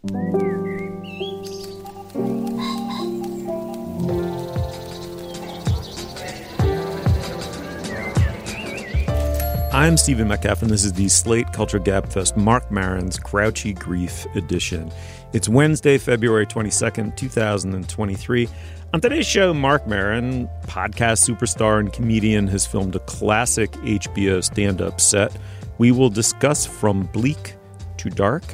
[0.00, 0.06] I'm
[9.96, 14.92] Stephen Metcalf, and this is the Slate Culture Gabfest Mark Maron's Grouchy Grief edition.
[15.32, 18.48] It's Wednesday, February 22nd, 2023.
[18.94, 24.80] On today's show, Mark Maron, podcast superstar and comedian, has filmed a classic HBO stand
[24.80, 25.36] up set.
[25.78, 27.56] We will discuss From Bleak
[27.96, 28.44] to Dark,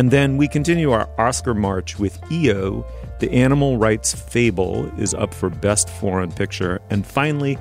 [0.00, 2.86] and then we continue our Oscar march with EO.
[3.18, 6.80] The Animal Rights Fable is up for Best Foreign Picture.
[6.88, 7.58] And finally,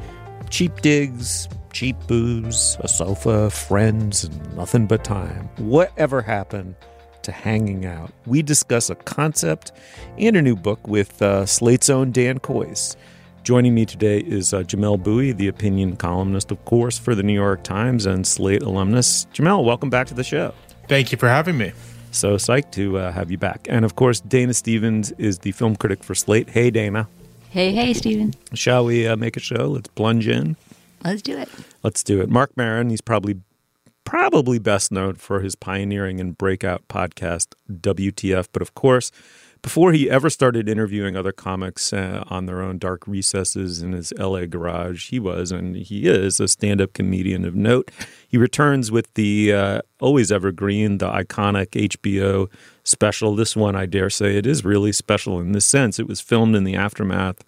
[0.50, 5.50] Cheap Digs, cheap booze, a sofa, friends, and nothing but time.
[5.58, 6.76] Whatever happened
[7.24, 8.14] to hanging out?
[8.26, 9.74] We discuss a concept
[10.18, 12.96] and a new book with uh, Slate's own Dan Kois.
[13.44, 17.34] Joining me today is uh, Jamelle Bouie, the opinion columnist, of course, for the New
[17.34, 19.28] York Times and Slate alumnus.
[19.34, 20.54] Jamelle, welcome back to the show.
[20.88, 21.74] Thank you for having me.
[22.12, 23.68] So psyched to uh, have you back.
[23.70, 26.50] And of course, Dana Stevens is the film critic for Slate.
[26.50, 27.08] Hey, Dana.
[27.52, 28.34] Hey, hey, Stephen.
[28.54, 29.68] Shall we uh, make a show?
[29.68, 30.56] Let's plunge in.
[31.04, 31.50] Let's do it.
[31.84, 32.30] Let's do it.
[32.30, 33.40] Mark Maron, he's probably
[34.04, 39.12] probably best known for his pioneering and breakout podcast WTF, but of course,
[39.62, 44.12] before he ever started interviewing other comics uh, on their own dark recesses in his
[44.18, 47.92] LA garage, he was and he is a stand-up comedian of note.
[48.30, 52.48] He returns with the uh, always evergreen, the iconic HBO
[52.84, 53.36] special.
[53.36, 55.98] This one, I dare say, it is really special in this sense.
[55.98, 57.44] It was filmed in the aftermath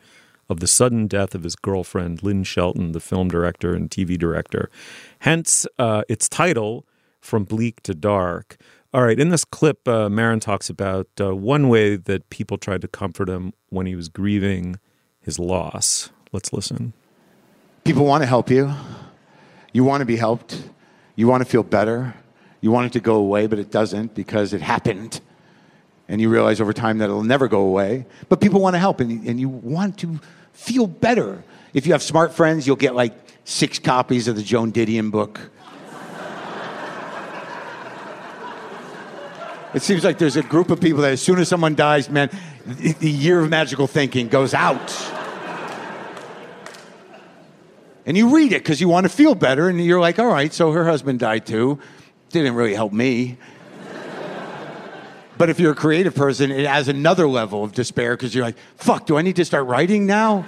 [0.50, 4.72] of the sudden death of his girlfriend, Lynn Shelton, the film director and TV director.
[5.20, 6.86] Hence uh, its title,
[7.20, 8.58] From Bleak to Dark.
[8.92, 12.82] All right, in this clip, uh, Maron talks about uh, one way that people tried
[12.82, 14.80] to comfort him when he was grieving
[15.22, 16.10] his loss.
[16.34, 16.94] Let's listen.
[17.84, 18.74] People want to help you.
[19.72, 20.62] You want to be helped.
[21.16, 22.14] You want to feel better.
[22.62, 25.20] You want it to go away, but it doesn't because it happened.
[26.08, 28.06] And you realize over time that it'll never go away.
[28.30, 30.20] But people want to help, and, and you want to
[30.54, 31.44] feel better.
[31.74, 33.14] If you have smart friends, you'll get like
[33.46, 35.40] six copies of the Joan Didion book.
[39.74, 42.30] It seems like there's a group of people that as soon as someone dies, man,
[42.66, 44.92] the year of magical thinking goes out.
[48.06, 50.52] And you read it because you want to feel better, and you're like, all right,
[50.52, 51.80] so her husband died too.
[52.30, 53.38] Didn't really help me.
[55.38, 58.58] But if you're a creative person, it adds another level of despair because you're like,
[58.76, 60.46] fuck, do I need to start writing now?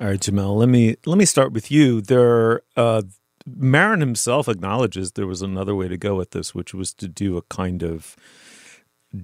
[0.00, 2.00] All right, Jamelle, let me let me start with you.
[2.00, 3.02] There uh
[3.44, 7.36] Maron himself acknowledges there was another way to go with this, which was to do
[7.36, 8.16] a kind of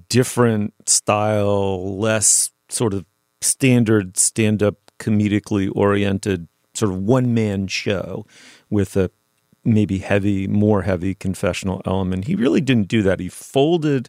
[0.08, 3.04] different style, less sort of
[3.40, 8.26] standard stand up comedically oriented sort of one man show
[8.70, 9.10] with a
[9.64, 12.26] maybe heavy, more heavy confessional element.
[12.26, 13.20] He really didn't do that.
[13.20, 14.08] He folded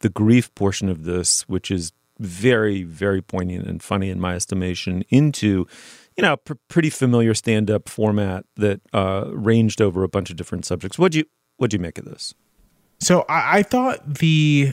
[0.00, 5.04] the grief portion of this, which is very, very poignant and funny in my estimation,
[5.10, 5.66] into
[6.16, 10.64] you know pr- pretty familiar stand-up format that uh, ranged over a bunch of different
[10.64, 10.98] subjects.
[10.98, 11.24] What do you
[11.56, 12.34] What'd you make of this?
[13.00, 14.72] So I, I thought the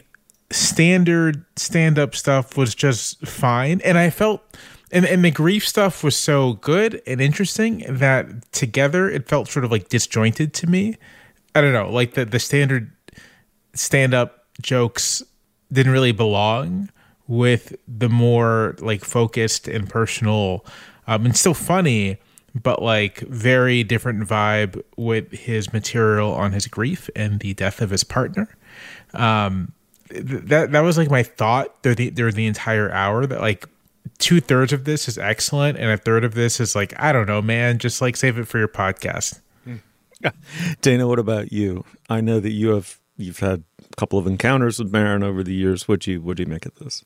[0.51, 4.43] standard stand-up stuff was just fine, and I felt
[4.91, 9.65] and, and the grief stuff was so good and interesting that together it felt sort
[9.65, 10.97] of like disjointed to me.
[11.55, 12.91] I don't know, like the the standard
[13.73, 15.23] stand up jokes
[15.71, 16.89] didn't really belong
[17.27, 20.65] with the more like focused and personal
[21.07, 22.17] um, and still funny,
[22.61, 27.89] but like very different vibe with his material on his grief and the death of
[27.89, 28.49] his partner.
[29.13, 29.73] Um,
[30.09, 33.65] that that was like my thought through the, through the entire hour that like
[34.17, 37.27] two thirds of this is excellent, and a third of this is like, I don't
[37.27, 39.41] know, man, just like save it for your podcast.
[39.63, 39.77] Hmm.
[40.81, 41.85] Dana, what about you?
[42.09, 45.53] I know that you have you've had a couple of encounters with Maron over the
[45.53, 45.85] years.
[45.85, 47.03] Do you what do you make of this?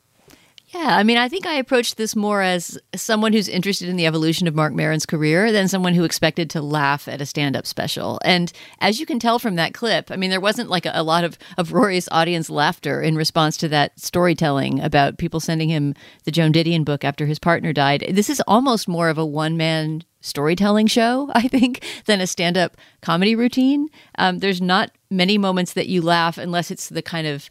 [0.75, 4.05] Yeah, I mean, I think I approached this more as someone who's interested in the
[4.05, 7.65] evolution of Mark Maron's career than someone who expected to laugh at a stand up
[7.65, 8.19] special.
[8.25, 11.01] And as you can tell from that clip, I mean, there wasn't like a, a
[11.01, 15.95] lot of uproarious audience laughter in response to that storytelling about people sending him
[16.25, 18.05] the Joan Didion book after his partner died.
[18.11, 22.57] This is almost more of a one man storytelling show, I think, than a stand
[22.57, 23.87] up comedy routine.
[24.17, 27.49] Um, there's not many moments that you laugh unless it's the kind of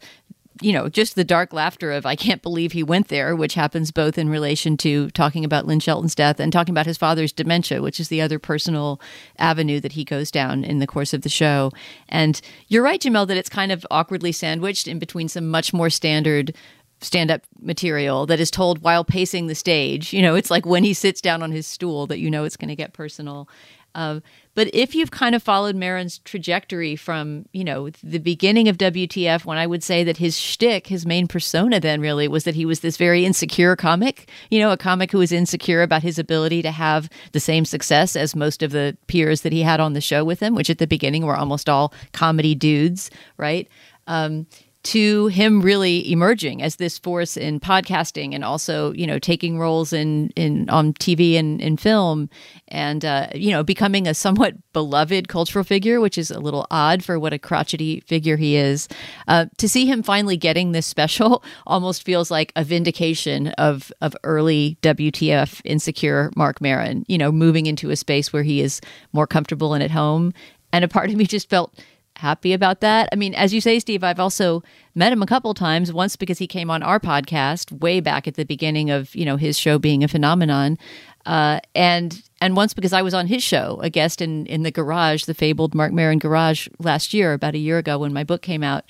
[0.61, 3.91] you know, just the dark laughter of I can't believe he went there, which happens
[3.91, 7.81] both in relation to talking about Lynn Shelton's death and talking about his father's dementia,
[7.81, 9.01] which is the other personal
[9.37, 11.71] avenue that he goes down in the course of the show.
[12.07, 15.89] And you're right, Jamelle, that it's kind of awkwardly sandwiched in between some much more
[15.89, 16.55] standard
[17.01, 20.13] stand up material that is told while pacing the stage.
[20.13, 22.57] You know, it's like when he sits down on his stool that you know it's
[22.57, 23.49] going to get personal.
[23.93, 24.19] Uh,
[24.55, 29.45] But if you've kind of followed Maron's trajectory from, you know, the beginning of WTF,
[29.45, 32.65] when I would say that his shtick, his main persona then really was that he
[32.65, 36.61] was this very insecure comic, you know, a comic who was insecure about his ability
[36.61, 40.01] to have the same success as most of the peers that he had on the
[40.01, 43.67] show with him, which at the beginning were almost all comedy dudes, right?
[44.07, 44.47] Um,
[44.85, 49.91] to him really emerging as this force in podcasting and also you know taking roles
[49.91, 52.29] in in on TV and in film
[52.67, 57.03] and uh, you know becoming a somewhat beloved cultural figure which is a little odd
[57.03, 58.87] for what a crotchety figure he is.
[59.27, 64.15] Uh, to see him finally getting this special almost feels like a vindication of of
[64.23, 68.81] early WTF insecure Mark Maron you know moving into a space where he is
[69.13, 70.31] more comfortable and at home.
[70.71, 71.73] And a part of me just felt
[72.17, 73.09] happy about that.
[73.11, 74.63] I mean, as you say, Steve, I've also
[74.93, 75.91] met him a couple times.
[75.91, 79.37] Once because he came on our podcast way back at the beginning of you know
[79.37, 80.77] his show being a phenomenon,
[81.25, 84.71] uh, and and once because I was on his show, a guest in in the
[84.71, 88.41] garage, the fabled Mark Maron garage last year, about a year ago when my book
[88.41, 88.85] came out,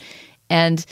[0.49, 0.85] and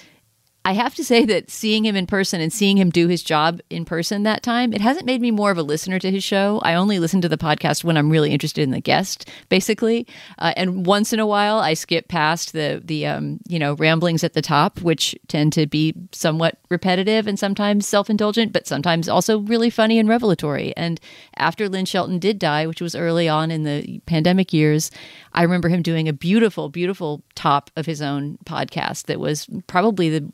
[0.66, 3.60] I have to say that seeing him in person and seeing him do his job
[3.70, 6.62] in person that time, it hasn't made me more of a listener to his show.
[6.64, 10.08] I only listen to the podcast when I'm really interested in the guest, basically.
[10.40, 14.24] Uh, and once in a while, I skip past the the um, you know ramblings
[14.24, 19.10] at the top, which tend to be somewhat repetitive and sometimes self indulgent, but sometimes
[19.10, 20.74] also really funny and revelatory.
[20.78, 20.98] And
[21.36, 24.92] after Lynn Shelton did die, which was early on in the pandemic years,
[25.34, 30.10] I remember him doing a beautiful, beautiful top of his own podcast that was probably
[30.10, 30.32] the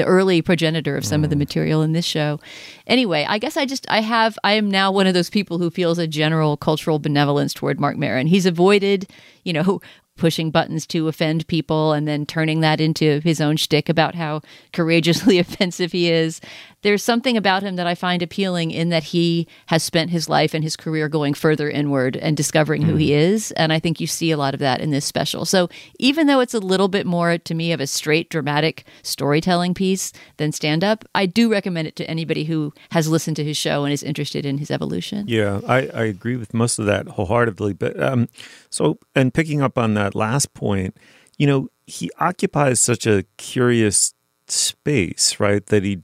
[0.00, 1.24] the early progenitor of some mm.
[1.24, 1.40] of the mm.
[1.40, 2.40] material in this show.
[2.86, 5.70] Anyway, I guess I just I have I am now one of those people who
[5.70, 8.26] feels a general cultural benevolence toward Mark Maron.
[8.26, 9.10] He's avoided,
[9.44, 9.82] you know,
[10.16, 14.40] pushing buttons to offend people and then turning that into his own shtick about how
[14.72, 16.40] courageously offensive he is
[16.82, 20.54] there's something about him that I find appealing in that he has spent his life
[20.54, 22.86] and his career going further inward and discovering mm.
[22.86, 23.18] who he mm.
[23.18, 23.50] is.
[23.52, 25.44] And I think you see a lot of that in this special.
[25.44, 25.68] So
[25.98, 30.12] even though it's a little bit more to me of a straight dramatic storytelling piece
[30.38, 33.84] than stand up, I do recommend it to anybody who has listened to his show
[33.84, 35.26] and is interested in his evolution.
[35.28, 37.74] Yeah, I, I agree with most of that wholeheartedly.
[37.74, 38.28] But um,
[38.70, 40.96] so, and picking up on that last point,
[41.36, 44.14] you know, he occupies such a curious
[44.46, 45.64] space, right?
[45.66, 46.02] That he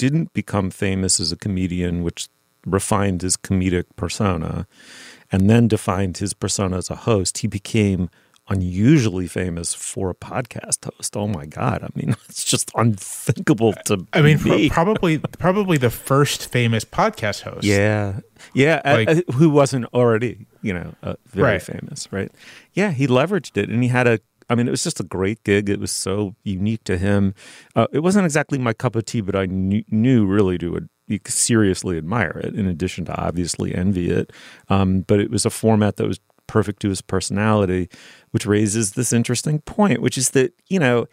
[0.00, 2.30] didn't become famous as a comedian, which
[2.64, 4.66] refined his comedic persona,
[5.30, 8.08] and then defined his persona as a host, he became
[8.48, 11.18] unusually famous for a podcast host.
[11.18, 11.82] Oh my god!
[11.84, 14.06] I mean, it's just unthinkable to.
[14.14, 17.64] I mean, probably probably the first famous podcast host.
[17.64, 18.20] Yeah,
[18.54, 21.62] yeah, like, uh, who wasn't already you know uh, very right.
[21.62, 22.32] famous, right?
[22.72, 24.18] Yeah, he leveraged it, and he had a
[24.50, 25.70] I mean, it was just a great gig.
[25.70, 27.34] It was so unique to him.
[27.76, 30.88] Uh, it wasn't exactly my cup of tea, but I knew, knew really to
[31.26, 34.32] seriously admire it, in addition to obviously envy it.
[34.68, 37.88] Um, but it was a format that was perfect to his personality,
[38.32, 41.06] which raises this interesting point, which is that, you know,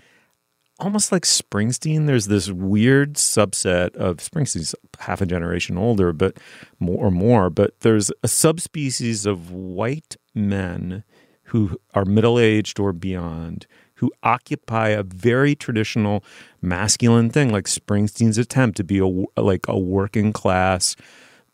[0.79, 6.37] almost like Springsteen, there's this weird subset of Springsteen's half a generation older, but
[6.79, 11.03] more or more, but there's a subspecies of white men
[11.47, 16.23] who are middle aged or beyond, who occupy a very traditional
[16.61, 20.95] masculine thing, like Springsteen's attempt to be a like a working class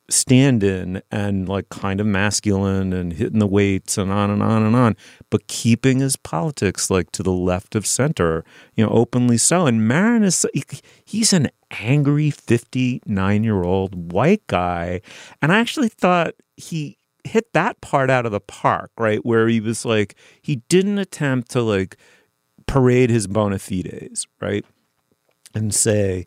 [0.10, 4.76] stand-in and like kind of masculine and hitting the weights and on and on and
[4.76, 4.98] on,
[5.30, 8.44] but keeping his politics like to the left of center,
[8.76, 9.66] you know, openly so.
[9.66, 10.46] And Maron is
[11.06, 15.02] he's an angry 59 year old white guy,
[15.42, 19.24] and I actually thought he hit that part out of the park, right?
[19.26, 21.98] Where he was like, he didn't attempt to like
[22.66, 24.66] parade his bona fides, right?
[25.56, 26.26] And say,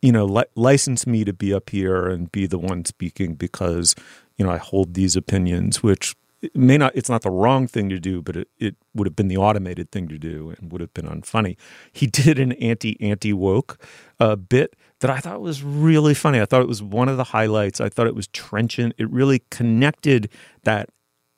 [0.00, 3.94] you know, li- license me to be up here and be the one speaking because,
[4.36, 6.14] you know, I hold these opinions, which
[6.54, 9.28] may not, it's not the wrong thing to do, but it, it would have been
[9.28, 11.56] the automated thing to do and would have been unfunny.
[11.92, 13.78] He did an anti anti woke
[14.18, 16.40] uh, bit that I thought was really funny.
[16.40, 17.80] I thought it was one of the highlights.
[17.80, 18.94] I thought it was trenchant.
[18.98, 20.30] It really connected
[20.62, 20.90] that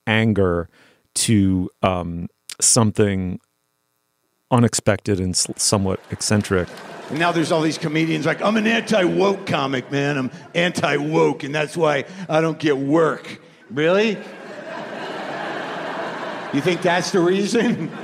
[0.06, 0.68] anger
[1.14, 2.28] to um,
[2.60, 3.40] something
[4.50, 6.68] unexpected and somewhat eccentric.
[7.08, 10.18] And now there's all these comedians like, I'm an anti woke comic, man.
[10.18, 13.40] I'm anti woke, and that's why I don't get work.
[13.70, 14.18] Really?
[16.52, 17.90] you think that's the reason?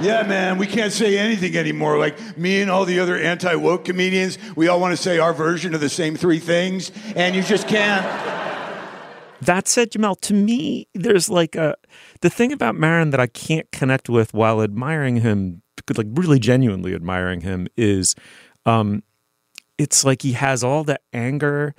[0.00, 1.98] Yeah, man, we can't say anything anymore.
[1.98, 5.32] Like me and all the other anti woke comedians, we all want to say our
[5.32, 8.04] version of the same three things, and you just can't.
[9.40, 11.76] That said, Jamelle, to me, there's like a
[12.22, 15.62] the thing about Maron that I can't connect with while admiring him,
[15.96, 18.14] like really genuinely admiring him, is
[18.66, 19.02] um,
[19.78, 21.74] it's like he has all the anger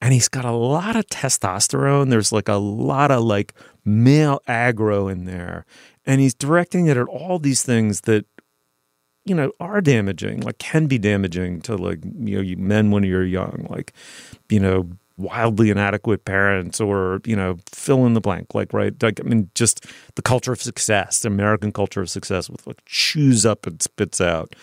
[0.00, 2.10] and he's got a lot of testosterone.
[2.10, 5.64] There's like a lot of like male aggro in there,
[6.06, 8.24] and he's directing it at all these things that
[9.24, 13.24] you know are damaging, like can be damaging to like you know men when you're
[13.24, 13.92] young, like
[14.48, 19.02] you know wildly inadequate parents or you know fill in the blank like right?
[19.02, 22.82] Like i mean just the culture of success the american culture of success with like
[22.84, 24.54] chews up and spits out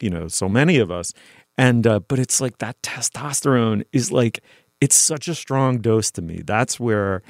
[0.00, 1.12] you know so many of us.
[1.58, 4.40] And uh, but it's like that testosterone is like
[4.80, 6.42] it's such a strong dose to me.
[6.44, 7.22] That's where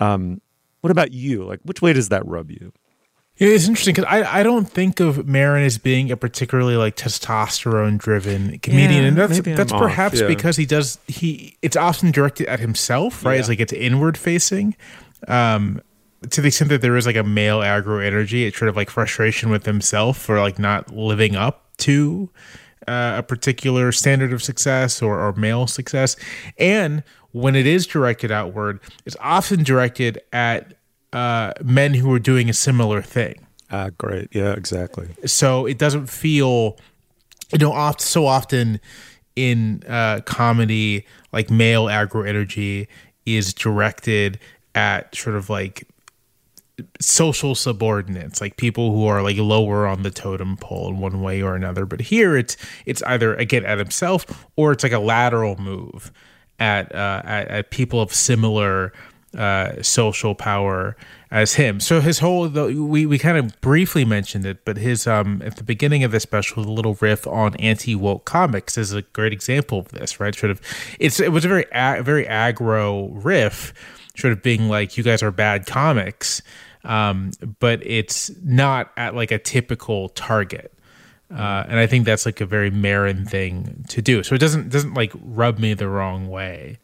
[0.00, 0.40] um
[0.80, 1.44] what about you?
[1.44, 2.72] Like which way does that rub you
[3.38, 6.96] Yeah, it's interesting because I, I don't think of Maron as being a particularly like
[6.96, 10.26] testosterone driven comedian, Yeah, and that's I'm that's off, perhaps yeah.
[10.26, 13.38] because he does he it's often directed at himself, right?
[13.38, 14.74] It's like it's inward facing.
[15.28, 15.82] Um,
[16.30, 18.88] to the extent that there is like a male aggro energy, it's sort of like
[18.88, 22.30] frustration with himself for like not living up to
[22.88, 26.16] uh, a particular standard of success or, or male success.
[26.58, 27.02] And
[27.32, 30.78] when it is directed outward, it's often directed at
[31.16, 33.46] uh, men who are doing a similar thing.
[33.70, 34.28] Ah great.
[34.32, 35.08] Yeah exactly.
[35.24, 36.76] So it doesn't feel
[37.52, 38.80] you know oft so often
[39.34, 42.86] in uh comedy like male aggro energy
[43.24, 44.38] is directed
[44.74, 45.88] at sort of like
[47.00, 51.40] social subordinates like people who are like lower on the totem pole in one way
[51.40, 51.86] or another.
[51.86, 56.12] But here it's it's either again at himself or it's like a lateral move
[56.58, 58.92] at uh at, at people of similar
[59.36, 60.96] uh social power
[61.30, 61.80] as him.
[61.80, 65.56] So his whole the, we we kind of briefly mentioned it but his um at
[65.56, 69.80] the beginning of the special the little riff on anti-woke comics is a great example
[69.80, 70.34] of this right?
[70.34, 70.60] Sort of
[70.98, 71.66] it's it was a very
[72.02, 73.74] very aggro riff
[74.16, 76.42] sort of being like you guys are bad comics
[76.86, 80.72] um, but it's not at like a typical target.
[81.30, 84.22] Uh, and I think that's like a very Maron thing to do.
[84.22, 86.78] So it doesn't doesn't like rub me the wrong way,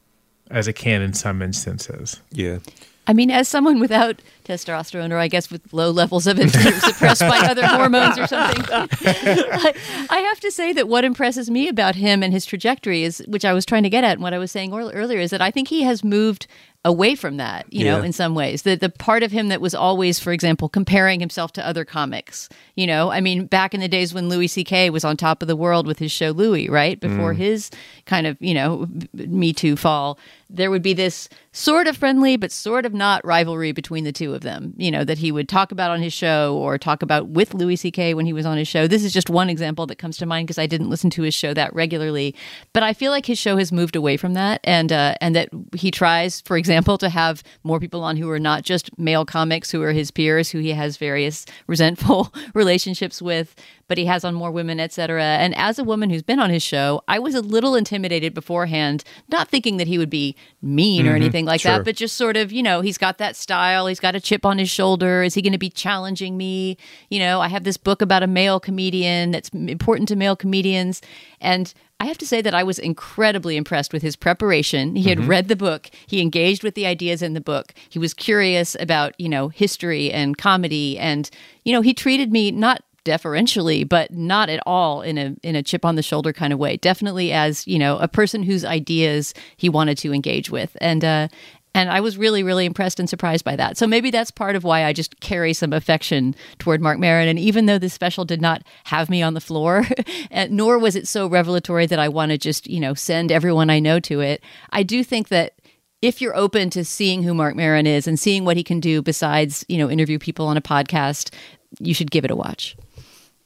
[0.52, 2.20] as it can in some instances.
[2.30, 2.58] yeah
[3.06, 7.22] I mean, as someone without testosterone, or I guess with low levels of it suppressed
[7.22, 9.74] by other hormones or something, I,
[10.08, 13.44] I have to say that what impresses me about him and his trajectory is, which
[13.44, 15.50] I was trying to get at, and what I was saying earlier, is that I
[15.50, 16.46] think he has moved
[16.84, 18.62] away from that, you know, in some ways.
[18.62, 22.48] The the part of him that was always, for example, comparing himself to other comics.
[22.74, 24.90] You know, I mean, back in the days when Louis C.K.
[24.90, 27.36] was on top of the world with his show Louis, right before mm.
[27.36, 27.70] his
[28.04, 30.18] kind of you know Me Too fall,
[30.52, 34.34] there would be this sort of friendly but sort of not rivalry between the two
[34.34, 34.74] of them.
[34.76, 37.76] You know, that he would talk about on his show or talk about with Louis
[37.76, 38.14] C.K.
[38.14, 38.86] when he was on his show.
[38.86, 41.34] This is just one example that comes to mind because I didn't listen to his
[41.34, 42.34] show that regularly,
[42.72, 45.48] but I feel like his show has moved away from that, and uh, and that
[45.74, 49.70] he tries, for example, to have more people on who are not just male comics
[49.70, 53.54] who are his peers, who he has various resentful relationships with,
[53.92, 55.22] but he has on more women, etc.
[55.22, 59.04] And as a woman who's been on his show, I was a little intimidated beforehand,
[59.28, 61.16] not thinking that he would be mean or mm-hmm.
[61.16, 61.72] anything like sure.
[61.72, 64.46] that, but just sort of, you know, he's got that style, he's got a chip
[64.46, 65.22] on his shoulder.
[65.22, 66.78] Is he going to be challenging me?
[67.10, 71.02] You know, I have this book about a male comedian that's important to male comedians,
[71.38, 74.96] and I have to say that I was incredibly impressed with his preparation.
[74.96, 75.28] He had mm-hmm.
[75.28, 77.74] read the book, he engaged with the ideas in the book.
[77.90, 81.28] He was curious about, you know, history and comedy and
[81.64, 85.62] you know, he treated me not deferentially but not at all in a in a
[85.62, 86.76] chip on the shoulder kind of way.
[86.76, 90.76] Definitely as, you know, a person whose ideas he wanted to engage with.
[90.80, 91.28] And uh
[91.74, 93.76] and I was really, really impressed and surprised by that.
[93.76, 97.28] So maybe that's part of why I just carry some affection toward Mark Maron.
[97.28, 99.86] And even though this special did not have me on the floor,
[100.50, 103.78] nor was it so revelatory that I want to just, you know, send everyone I
[103.78, 105.54] know to it, I do think that
[106.02, 109.00] if you're open to seeing who Mark Maron is and seeing what he can do
[109.00, 111.32] besides, you know, interview people on a podcast,
[111.80, 112.76] you should give it a watch.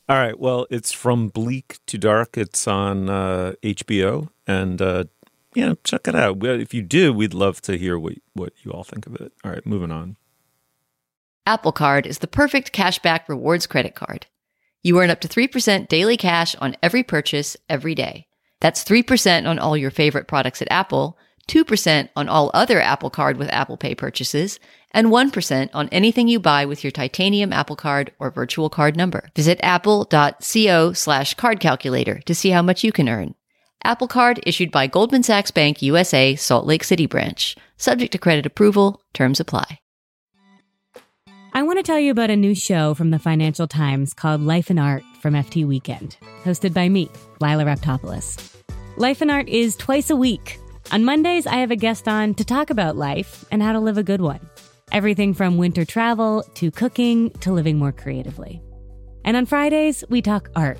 [0.08, 0.38] All right.
[0.38, 2.36] Well, it's from bleak to dark.
[2.38, 5.04] It's on uh, HBO, and uh,
[5.54, 6.44] yeah, check it out.
[6.44, 9.32] If you do, we'd love to hear what what you all think of it.
[9.44, 10.16] All right, moving on.
[11.46, 14.26] Apple Card is the perfect cashback rewards credit card.
[14.82, 18.26] You earn up to 3% daily cash on every purchase every day.
[18.60, 23.36] That's 3% on all your favorite products at Apple, 2% on all other Apple Card
[23.36, 24.58] with Apple Pay purchases,
[24.90, 29.30] and 1% on anything you buy with your titanium Apple Card or virtual card number.
[29.36, 33.34] Visit apple.co slash card calculator to see how much you can earn.
[33.84, 37.56] Apple Card issued by Goldman Sachs Bank USA, Salt Lake City branch.
[37.76, 39.80] Subject to credit approval, terms apply.
[41.52, 44.68] I want to tell you about a new show from the Financial Times called Life
[44.68, 47.08] and Art from FT Weekend, hosted by me,
[47.40, 48.54] Lila Raptopoulos.
[48.96, 50.58] Life and Art is twice a week.
[50.93, 53.99] On Mondays, I have a guest on to talk about life and how to live
[53.99, 54.40] a good one.
[54.93, 58.62] Everything from winter travel to cooking to living more creatively.
[59.25, 60.78] And on Fridays, we talk art.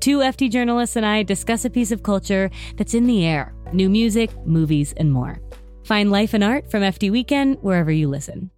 [0.00, 3.90] Two FT journalists and I discuss a piece of culture that's in the air new
[3.90, 5.40] music, movies, and more.
[5.84, 8.50] Find Life and Art from FT Weekend wherever you listen.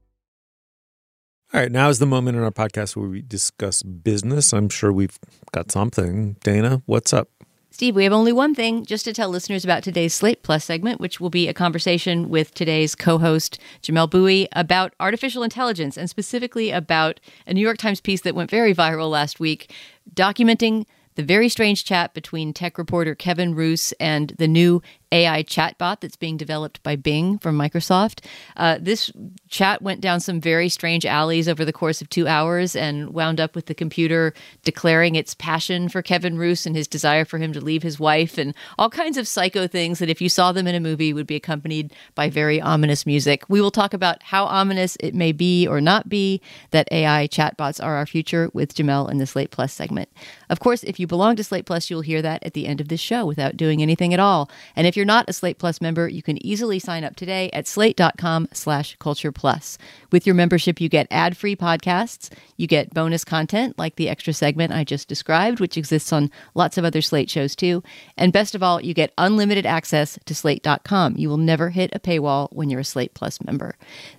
[1.55, 4.52] All right, now is the moment in our podcast where we discuss business.
[4.52, 5.19] I'm sure we've
[5.52, 6.37] got something.
[6.45, 7.31] Dana, what's up?
[7.76, 10.99] Steve, we have only one thing just to tell listeners about today's Slate Plus segment,
[10.99, 16.09] which will be a conversation with today's co host, Jamelle Bouie, about artificial intelligence and
[16.09, 19.75] specifically about a New York Times piece that went very viral last week
[20.14, 24.80] documenting the very strange chat between tech reporter Kevin Roose and the new
[25.12, 28.25] AI chatbot that's being developed by Bing from Microsoft.
[28.56, 29.12] Uh, this
[29.48, 33.40] chat went down some very strange alleys over the course of two hours and wound
[33.40, 34.34] up with the computer
[34.64, 38.36] declaring its passion for Kevin Roose and his desire for him to leave his wife
[38.36, 41.26] and all kinds of psycho things that, if you saw them in a movie, would
[41.26, 43.44] be accompanied by very ominous music.
[43.48, 47.82] We will talk about how ominous it may be or not be that AI chatbots
[47.82, 50.08] are our future with Jamelle in the Slate Plus segment.
[50.50, 52.88] Of course, if you belong to Slate Plus, you'll hear that at the end of
[52.88, 54.50] this show without doing anything at all.
[54.75, 57.66] And if you're not a Slate Plus member, you can easily sign up today at
[57.66, 59.78] slate.com slash culture plus.
[60.10, 64.72] With your membership, you get ad-free podcasts, you get bonus content like the extra segment
[64.72, 67.82] I just described, which exists on lots of other Slate shows too.
[68.16, 71.16] And best of all, you get unlimited access to slate.com.
[71.16, 73.76] You will never hit a paywall when you're a Slate Plus member.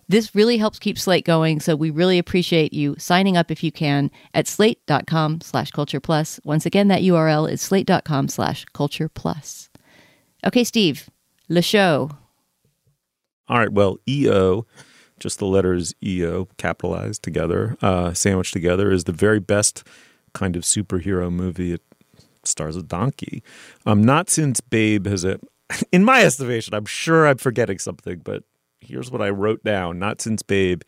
[0.08, 3.72] This really helps keep Slate going, so we really appreciate you signing up if you
[3.72, 6.40] can at slate.com slash culture plus.
[6.44, 9.70] Once again, that URL is slate.com slash culture plus.
[10.46, 11.10] Okay, Steve,
[11.50, 12.12] le show.
[13.50, 14.66] All right, well, EO,
[15.20, 19.84] just the letters EO capitalized together, uh, sandwiched together, is the very best
[20.34, 21.74] kind of superhero movie.
[21.74, 21.82] It
[22.44, 23.44] stars a donkey.
[23.86, 25.42] Um, not since Babe has it,
[25.92, 28.44] in my estimation, I'm sure I'm forgetting something, but
[28.80, 30.00] here's what I wrote down.
[30.00, 30.82] Not since Babe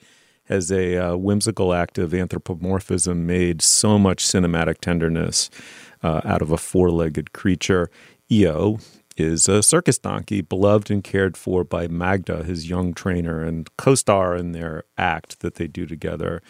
[0.45, 5.49] has a uh, whimsical act of anthropomorphism made so much cinematic tenderness
[6.01, 7.89] uh, out of a four legged creature.
[8.31, 8.79] EO,
[9.19, 13.95] is a circus donkey, beloved and cared for by Magda, his young trainer, and co
[13.95, 16.41] star in their act that they do together.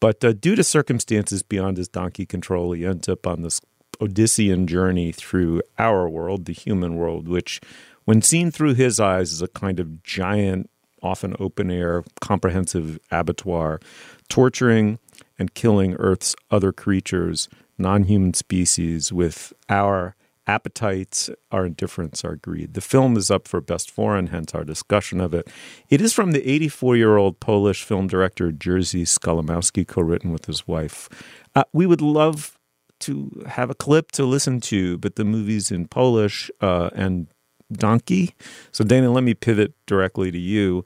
[0.00, 3.60] But uh, due to circumstances beyond his donkey control, he ends up on this
[4.00, 7.60] Odyssean journey through our world, the human world, which,
[8.04, 10.68] when seen through his eyes, is a kind of giant,
[11.02, 13.80] often open air, comprehensive abattoir,
[14.28, 14.98] torturing
[15.38, 20.16] and killing Earth's other creatures, non human species, with our
[20.52, 22.74] appetites, our indifference, our greed.
[22.74, 25.48] The film is up for Best Foreign, hence our discussion of it.
[25.88, 30.44] It is from the 84 year old Polish film director Jerzy Skolimowski, co written with
[30.44, 31.08] his wife.
[31.54, 32.58] Uh, we would love
[33.00, 37.28] to have a clip to listen to, but the movie's in Polish uh, and
[37.72, 38.34] donkey.
[38.72, 40.84] So, Dana, let me pivot directly to you.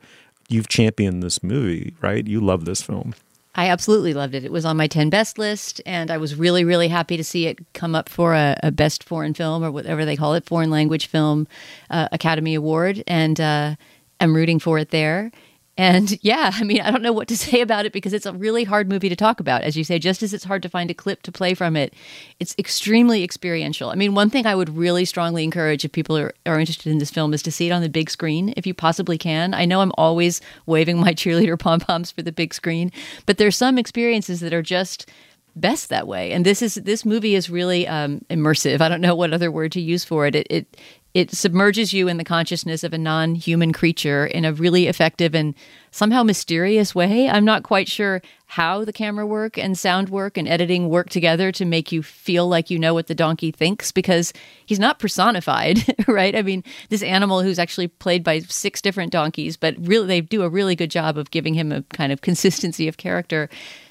[0.48, 2.24] You've championed this movie, right?
[2.24, 3.14] You love this film.
[3.56, 4.44] I absolutely loved it.
[4.44, 7.46] It was on my 10 best list, and I was really, really happy to see
[7.46, 10.70] it come up for a, a best foreign film or whatever they call it, foreign
[10.70, 11.48] language film
[11.88, 13.02] uh, Academy Award.
[13.06, 13.76] And uh,
[14.20, 15.32] I'm rooting for it there.
[15.78, 18.32] And yeah, I mean, I don't know what to say about it because it's a
[18.32, 19.62] really hard movie to talk about.
[19.62, 21.94] As you say, just as it's hard to find a clip to play from it,
[22.40, 23.90] it's extremely experiential.
[23.90, 26.98] I mean, one thing I would really strongly encourage if people are, are interested in
[26.98, 29.54] this film is to see it on the big screen if you possibly can.
[29.54, 32.90] I know I'm always waving my cheerleader pom poms for the big screen,
[33.26, 35.10] but there's some experiences that are just
[35.56, 36.32] best that way.
[36.32, 38.80] And this is this movie is really um, immersive.
[38.80, 40.34] I don't know what other word to use for it.
[40.34, 40.78] It it
[41.16, 45.54] it submerges you in the consciousness of a non-human creature in a really effective and
[45.90, 47.26] somehow mysterious way.
[47.26, 51.50] I'm not quite sure how the camera work and sound work and editing work together
[51.52, 54.34] to make you feel like you know what the donkey thinks because
[54.66, 56.36] he's not personified, right?
[56.36, 60.42] I mean, this animal who's actually played by six different donkeys, but really they do
[60.42, 63.48] a really good job of giving him a kind of consistency of character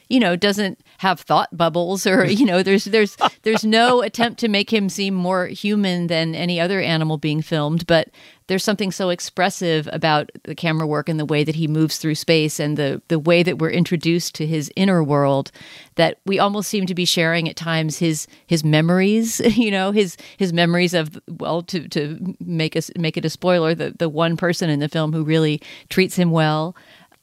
[0.10, 4.48] you know doesn't have thought bubbles or you know there's there's there's no attempt to
[4.48, 8.10] make him seem more human than any other animal being filmed but
[8.48, 12.16] there's something so expressive about the camera work and the way that he moves through
[12.16, 15.52] space and the the way that we're introduced to his inner world
[15.96, 20.18] that we almost seem to be sharing at times his his memories you know his
[20.38, 24.38] his memories of well to to make us make it a spoiler the the one
[24.38, 26.76] person in the film who really treats him well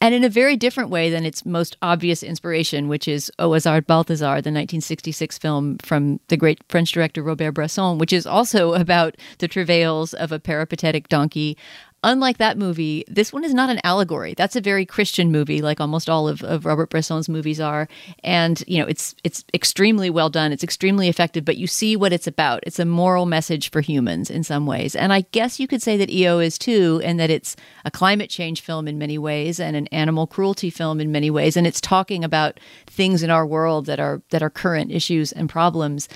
[0.02, 3.50] and in a very different way than its most obvious inspiration, which is Au
[3.82, 9.16] Balthazar, the 1966 film from the great French director Robert Bresson, which is also about
[9.38, 11.56] the travails of a peripatetic donkey
[12.02, 14.34] unlike that movie, this one is not an allegory.
[14.34, 17.88] That's a very Christian movie, like almost all of, of Robert Bresson's movies are.
[18.24, 20.52] And, you know, it's it's extremely well done.
[20.52, 22.64] It's extremely effective, but you see what it's about.
[22.66, 24.96] It's a moral message for humans in some ways.
[24.96, 28.30] And I guess you could say that EO is too, and that it's a climate
[28.30, 31.56] change film in many ways and an animal cruelty film in many ways.
[31.56, 35.48] And it's talking about things in our world that are that are current issues and
[35.48, 36.08] problems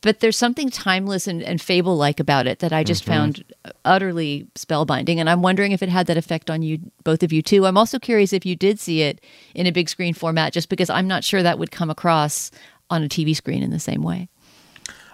[0.00, 3.12] but there's something timeless and, and fable like about it that I just mm-hmm.
[3.12, 3.44] found
[3.84, 5.16] utterly spellbinding.
[5.16, 7.66] And I'm wondering if it had that effect on you, both of you, too.
[7.66, 9.20] I'm also curious if you did see it
[9.54, 12.50] in a big screen format, just because I'm not sure that would come across
[12.90, 14.28] on a TV screen in the same way.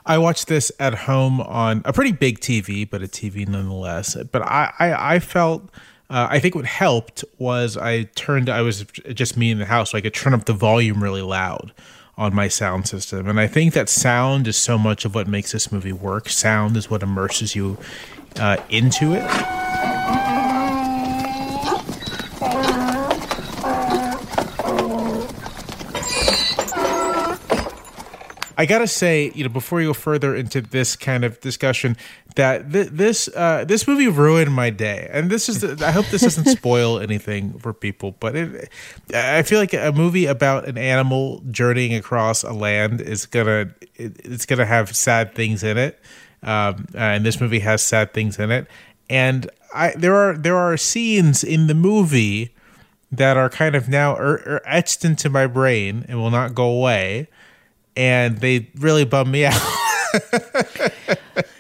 [0.07, 4.17] I watched this at home on a pretty big TV, but a TV nonetheless.
[4.31, 5.71] But I, I, I felt.
[6.11, 8.51] Uh, I think what helped was I turned.
[8.51, 11.23] I was just me in the house, so I could turn up the volume really
[11.23, 11.73] loud
[12.17, 13.29] on my sound system.
[13.29, 16.29] And I think that sound is so much of what makes this movie work.
[16.29, 17.77] Sound is what immerses you
[18.39, 19.74] uh, into it.
[28.57, 31.97] I gotta say, you know, before you go further into this kind of discussion,
[32.37, 35.61] that th- this uh, this movie ruined my day, and this is.
[35.61, 38.71] The, I hope this doesn't spoil anything for people, but it,
[39.13, 44.21] I feel like a movie about an animal journeying across a land is gonna it,
[44.25, 46.01] it's gonna have sad things in it,
[46.43, 48.67] um, uh, and this movie has sad things in it,
[49.09, 52.55] and I there are there are scenes in the movie
[53.11, 56.65] that are kind of now er, er etched into my brain and will not go
[56.65, 57.29] away
[57.97, 59.61] and they really bum me out.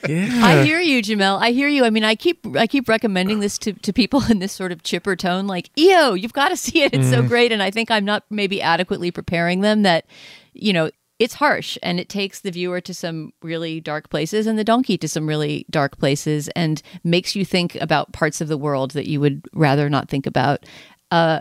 [0.08, 0.40] yeah.
[0.42, 1.40] I hear you, Jamelle.
[1.40, 1.84] I hear you.
[1.84, 4.82] I mean, I keep I keep recommending this to, to people in this sort of
[4.82, 6.94] chipper tone, like, "Eo, you've got to see it.
[6.94, 7.10] It's mm.
[7.10, 10.06] so great." And I think I'm not maybe adequately preparing them that,
[10.52, 14.58] you know, it's harsh and it takes the viewer to some really dark places and
[14.58, 18.58] the donkey to some really dark places and makes you think about parts of the
[18.58, 20.66] world that you would rather not think about.
[21.10, 21.40] Uh,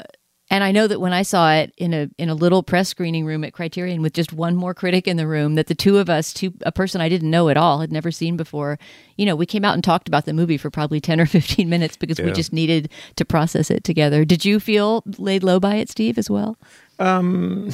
[0.53, 3.25] and I know that when I saw it in a in a little press screening
[3.25, 6.11] room at Criterion with just one more critic in the room, that the two of
[6.11, 8.77] us, two a person I didn't know at all, had never seen before,
[9.17, 11.69] you know, we came out and talked about the movie for probably ten or fifteen
[11.69, 12.25] minutes because yeah.
[12.25, 14.23] we just needed to process it together.
[14.25, 16.55] Did you feel laid low by it, Steve, as well?
[16.99, 17.71] Um,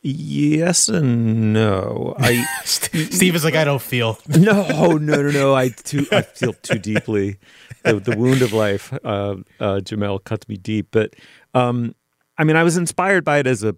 [0.00, 2.14] yes and no.
[2.18, 4.18] I Steve is like, I don't feel.
[4.28, 5.54] no, no, no, no.
[5.54, 7.38] I too, I feel too deeply.
[7.82, 11.14] The, the wound of life, uh, uh, Jamelle cuts me deep, but.
[11.54, 11.94] Um,
[12.38, 13.76] I mean, I was inspired by it as a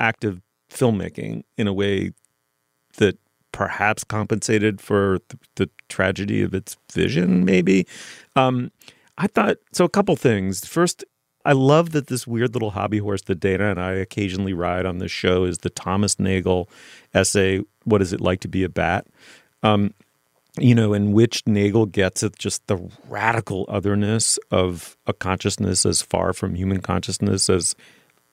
[0.00, 2.10] act of filmmaking in a way
[2.96, 3.18] that
[3.52, 7.44] perhaps compensated for the, the tragedy of its vision.
[7.44, 7.86] Maybe
[8.34, 8.72] um,
[9.16, 9.84] I thought so.
[9.84, 10.66] A couple things.
[10.66, 11.04] First,
[11.44, 14.98] I love that this weird little hobby horse that Dana and I occasionally ride on
[14.98, 16.68] this show is the Thomas Nagel
[17.12, 17.62] essay.
[17.84, 19.06] What is it like to be a bat?
[19.62, 19.94] Um,
[20.58, 22.76] you know, in which Nagel gets at just the
[23.08, 27.74] radical otherness of a consciousness as far from human consciousness as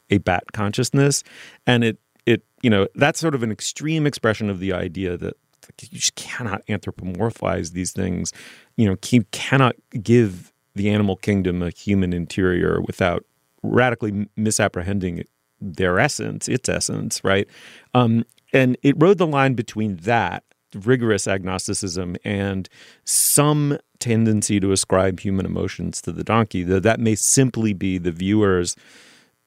[0.10, 1.24] a bat consciousness.
[1.66, 5.36] And it, it, you know, that's sort of an extreme expression of the idea that
[5.82, 8.34] you just cannot anthropomorphize these things.
[8.78, 13.26] You know, you cannot give the animal kingdom a human interior without
[13.64, 15.24] radically misapprehending
[15.60, 17.48] their essence, its essence, right?
[17.94, 20.44] Um, and it rode the line between that
[20.76, 22.70] rigorous agnosticism and
[23.04, 26.64] some tendency to ascribe human emotions to the donkey.
[26.64, 28.76] That that may simply be the viewer's,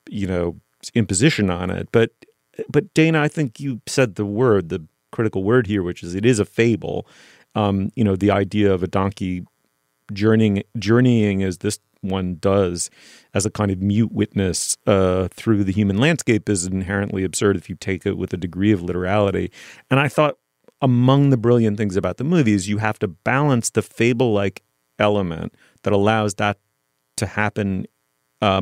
[0.09, 0.57] you know,
[0.95, 1.89] imposition on it.
[1.93, 2.11] But
[2.69, 6.25] but Dana, I think you said the word, the critical word here, which is it
[6.25, 7.07] is a fable.
[7.55, 9.45] Um, you know, the idea of a donkey
[10.13, 12.91] journeying journeying as this one does
[13.33, 17.69] as a kind of mute witness uh, through the human landscape is inherently absurd if
[17.69, 19.51] you take it with a degree of literality.
[19.91, 20.37] And I thought
[20.85, 24.63] among the brilliant things about the movie is you have to balance the fable like
[24.99, 26.59] element that allows that
[27.17, 27.87] to happen
[28.43, 28.61] uh,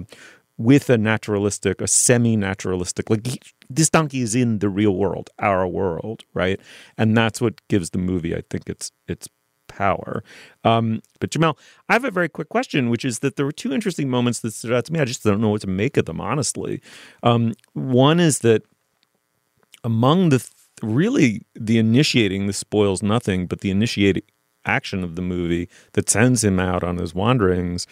[0.56, 5.30] with a naturalistic, a semi naturalistic, like he, this donkey is in the real world,
[5.40, 6.60] our world, right?
[6.96, 9.28] And that's what gives the movie, I think, its its
[9.66, 10.22] power.
[10.62, 11.58] Um, but Jamelle,
[11.88, 14.52] I have a very quick question, which is that there were two interesting moments that
[14.52, 15.00] stood out to me.
[15.00, 16.80] I just don't know what to make of them, honestly.
[17.24, 18.62] Um, one is that
[19.82, 20.38] among the
[20.82, 24.22] really the initiating this spoils nothing but the initiating
[24.64, 27.86] action of the movie that sends him out on his wanderings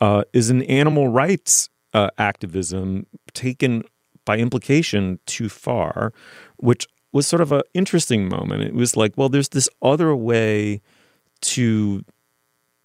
[0.00, 3.82] uh, is an animal rights uh, activism taken
[4.24, 6.12] by implication too far
[6.56, 8.62] which was sort of an interesting moment.
[8.62, 10.82] It was like well there's this other way
[11.42, 12.04] to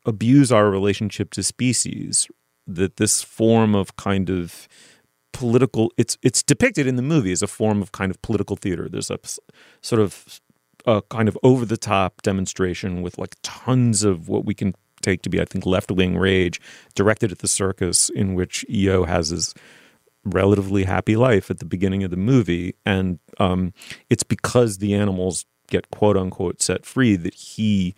[0.05, 2.27] abuse our relationship to species
[2.65, 4.67] that this form of kind of
[5.33, 8.87] political it's it's depicted in the movie as a form of kind of political theater.
[8.89, 9.19] There's a
[9.81, 10.41] sort of
[10.85, 15.23] a kind of over the top demonstration with like tons of what we can take
[15.23, 16.61] to be i think left wing rage
[16.93, 19.55] directed at the circus in which eo has his
[20.23, 22.75] relatively happy life at the beginning of the movie.
[22.85, 23.73] And um,
[24.09, 27.95] it's because the animals get quote unquote set free that he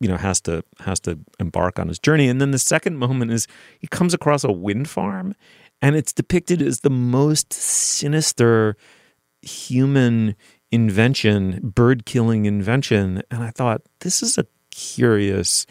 [0.00, 2.28] you know has to has to embark on his journey.
[2.28, 3.46] And then the second moment is
[3.78, 5.34] he comes across a wind farm
[5.82, 8.76] and it's depicted as the most sinister
[9.42, 10.34] human
[10.70, 13.22] invention, bird killing invention.
[13.30, 15.66] And I thought, this is a curious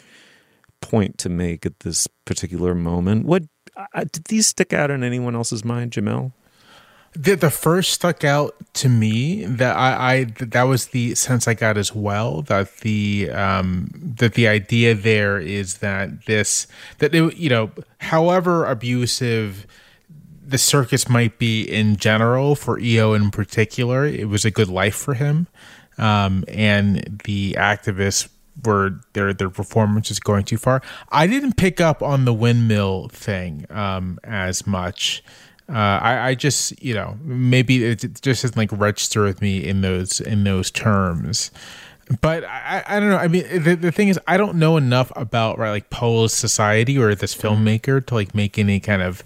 [0.80, 3.26] point to make at this particular moment.
[3.26, 3.44] What
[3.76, 6.32] uh, did these stick out in anyone else's mind, Jamelle?
[7.16, 11.54] The, the first stuck out to me that I, I that was the sense I
[11.54, 16.66] got as well that the um that the idea there is that this
[16.98, 19.64] that it, you know however abusive
[20.46, 24.04] the circus might be in general for EO in particular.
[24.04, 25.46] It was a good life for him.
[25.98, 28.28] Um and the activists
[28.64, 30.82] were their their performance is going too far.
[31.10, 35.22] I didn't pick up on the windmill thing um as much.
[35.66, 39.80] Uh, I, I just you know maybe it just doesn't like register with me in
[39.80, 41.50] those in those terms.
[42.20, 43.16] But I, I don't know.
[43.16, 46.98] I mean the, the thing is i don't know enough about right like polish society
[46.98, 49.24] or this filmmaker to like make any kind of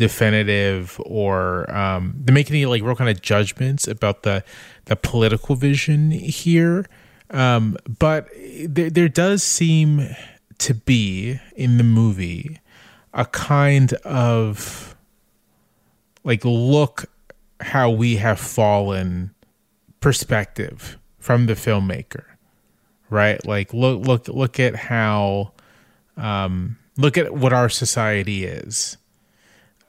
[0.00, 4.42] definitive or um to make any like real kind of judgments about the
[4.86, 6.86] the political vision here.
[7.30, 8.28] Um but
[8.64, 10.08] there, there does seem
[10.58, 12.58] to be in the movie
[13.14, 14.96] a kind of
[16.24, 17.04] like look
[17.60, 19.34] how we have fallen
[20.00, 22.24] perspective from the filmmaker
[23.10, 23.44] right?
[23.44, 25.52] Like look look look at how
[26.16, 28.96] um look at what our society is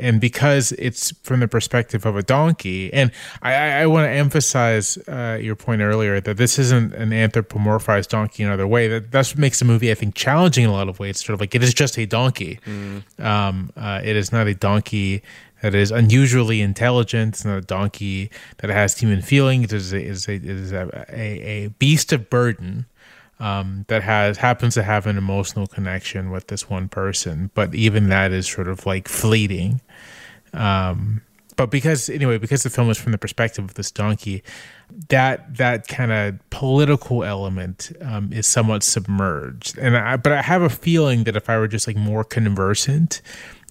[0.01, 3.11] and because it's from the perspective of a donkey and
[3.41, 8.09] i i, I want to emphasize uh, your point earlier that this isn't an anthropomorphized
[8.09, 10.73] donkey in another way that that's what makes the movie i think challenging in a
[10.73, 13.03] lot of ways sort of like it is just a donkey mm.
[13.23, 15.21] um uh, it is not a donkey
[15.61, 17.35] that is unusually intelligent.
[17.35, 19.65] It's not a donkey that has human feelings.
[19.65, 22.87] It is a, it is a, it is a, a, a beast of burden
[23.39, 27.51] um, that has happens to have an emotional connection with this one person.
[27.53, 29.81] But even that is sort of like fleeting.
[30.53, 31.21] Um,
[31.55, 34.43] but because anyway, because the film is from the perspective of this donkey,
[35.09, 39.77] that that kind of political element um, is somewhat submerged.
[39.77, 43.21] And I, but I have a feeling that if I were just like more conversant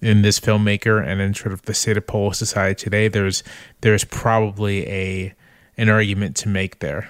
[0.01, 3.43] in this filmmaker and in sort of the state of Polish society today, there's
[3.81, 5.33] there's probably a
[5.77, 7.09] an argument to make there.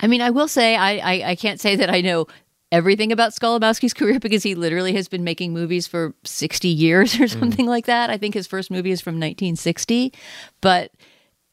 [0.00, 2.26] I mean, I will say I, I, I can't say that I know
[2.72, 7.26] everything about Skolimowski's career because he literally has been making movies for 60 years or
[7.26, 7.40] hmm.
[7.40, 7.70] something mm.
[7.70, 8.10] like that.
[8.10, 10.12] I think his first movie is from 1960,
[10.60, 10.92] but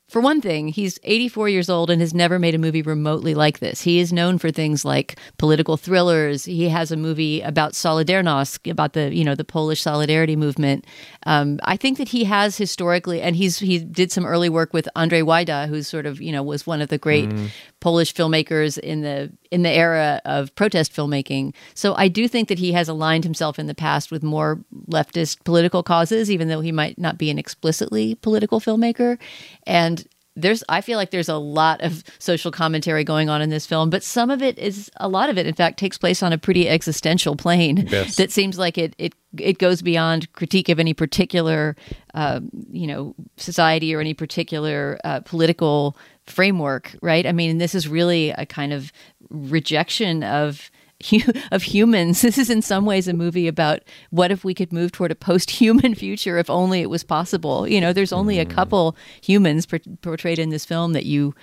[0.09, 3.59] for one thing, he's 84 years old and has never made a movie remotely like
[3.59, 3.81] this.
[3.81, 6.45] He is known for things like political thrillers.
[6.45, 10.85] He has a movie about Solidarność, about the you know the Polish solidarity movement.
[11.25, 14.87] Um, I think that he has historically, and he's he did some early work with
[14.95, 17.49] Andrzej Wajda, who's sort of you know was one of the great mm.
[17.87, 21.53] Polish filmmakers in the in the era of protest filmmaking.
[21.73, 25.45] So I do think that he has aligned himself in the past with more leftist
[25.45, 29.17] political causes, even though he might not be an explicitly political filmmaker.
[29.65, 33.65] And there's I feel like there's a lot of social commentary going on in this
[33.65, 36.33] film, but some of it is a lot of it in fact takes place on
[36.33, 38.17] a pretty existential plane yes.
[38.17, 41.77] that seems like it it it goes beyond critique of any particular
[42.15, 45.95] uh, you know society or any particular uh, political
[46.27, 47.25] framework, right?
[47.25, 48.91] I mean, this is really a kind of
[49.29, 50.69] rejection of
[51.51, 52.21] of humans.
[52.27, 55.15] This is in some ways a movie about what if we could move toward a
[55.15, 57.67] post-human future if only it was possible.
[57.67, 58.49] You know, there's only a mm.
[58.49, 59.67] couple humans
[60.01, 61.33] portrayed in this film that you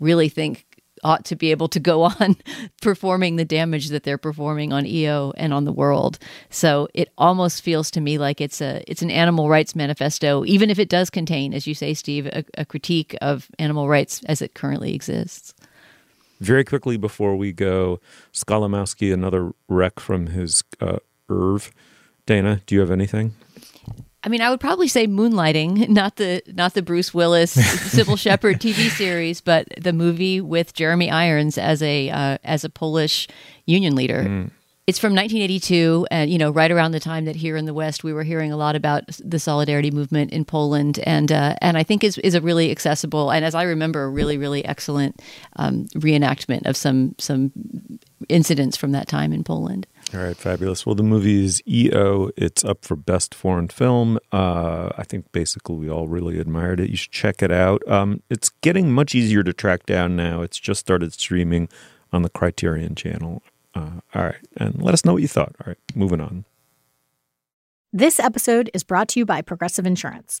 [0.00, 0.66] really think
[1.04, 2.36] ought to be able to go on
[2.80, 6.18] performing the damage that they're performing on EO and on the world.
[6.50, 10.70] So it almost feels to me like it's a it's an animal rights manifesto, even
[10.70, 14.42] if it does contain, as you say, Steve, a, a critique of animal rights as
[14.42, 15.54] it currently exists.
[16.40, 18.00] Very quickly before we go,
[18.32, 20.98] Skolimowski, another wreck from his uh,
[21.30, 21.72] oeuvre.
[22.26, 23.34] Dana, do you have anything?
[24.24, 27.56] I mean, I would probably say Moonlighting, not the not the Bruce Willis
[27.94, 32.70] Cybill Shepherd TV series, but the movie with Jeremy Irons as a uh, as a
[32.70, 33.28] Polish
[33.66, 34.24] union leader.
[34.24, 34.50] Mm.
[34.86, 38.04] It's from 1982, and you know, right around the time that here in the West
[38.04, 41.82] we were hearing a lot about the solidarity movement in Poland, and uh, and I
[41.82, 45.22] think is is a really accessible and, as I remember, a really really excellent
[45.56, 47.50] um, reenactment of some some
[48.28, 49.86] incidents from that time in Poland.
[50.14, 50.86] All right, fabulous.
[50.86, 52.30] Well, the movie is EO.
[52.36, 54.20] It's up for Best Foreign Film.
[54.30, 56.88] Uh, I think basically we all really admired it.
[56.90, 57.82] You should check it out.
[57.88, 60.42] Um, it's getting much easier to track down now.
[60.42, 61.68] It's just started streaming
[62.12, 63.42] on the Criterion channel.
[63.74, 65.56] Uh, all right, and let us know what you thought.
[65.60, 66.44] All right, moving on.
[67.92, 70.40] This episode is brought to you by Progressive Insurance.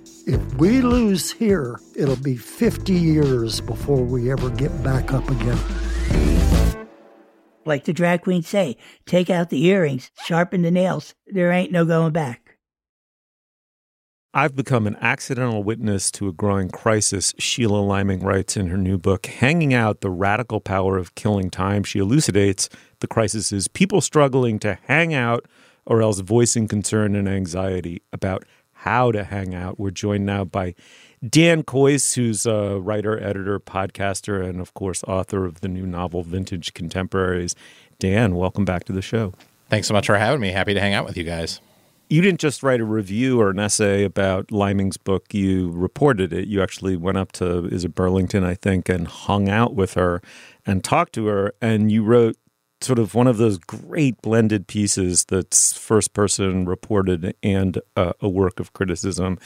[0.27, 5.59] If we lose here, it'll be 50 years before we ever get back up again.
[7.65, 11.15] Like the drag queens say, take out the earrings, sharpen the nails.
[11.27, 12.57] There ain't no going back.
[14.33, 18.97] I've become an accidental witness to a growing crisis, Sheila Liming writes in her new
[18.97, 21.83] book, Hanging Out the Radical Power of Killing Time.
[21.83, 25.45] She elucidates the crisis is people struggling to hang out
[25.85, 28.45] or else voicing concern and anxiety about
[28.81, 29.79] how to hang out.
[29.79, 30.73] We're joined now by
[31.27, 36.23] Dan Kois, who's a writer, editor, podcaster, and of course, author of the new novel
[36.23, 37.55] Vintage Contemporaries.
[37.99, 39.33] Dan, welcome back to the show.
[39.69, 40.49] Thanks so much for having me.
[40.49, 41.61] Happy to hang out with you guys.
[42.09, 46.47] You didn't just write a review or an essay about Liming's book, you reported it.
[46.47, 50.23] You actually went up to, is it Burlington, I think, and hung out with her
[50.65, 51.53] and talked to her.
[51.61, 52.35] And you wrote
[52.81, 58.29] sort of one of those great blended pieces that's first person reported and uh, a
[58.29, 59.37] work of criticism.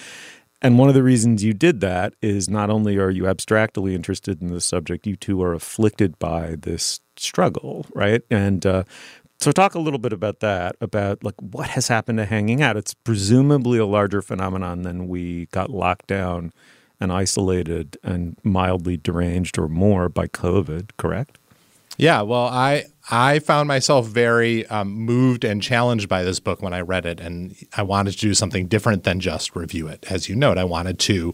[0.61, 4.41] And one of the reasons you did that is not only are you abstractly interested
[4.41, 8.21] in the subject, you too are afflicted by this struggle, right?
[8.31, 8.83] And uh,
[9.39, 12.77] so, talk a little bit about that, about like what has happened to hanging out.
[12.77, 16.53] It's presumably a larger phenomenon than we got locked down
[16.99, 21.37] and isolated and mildly deranged or more by COVID, correct?
[21.97, 26.73] Yeah, well, I I found myself very um, moved and challenged by this book when
[26.73, 30.05] I read it, and I wanted to do something different than just review it.
[30.09, 31.33] As you note, I wanted to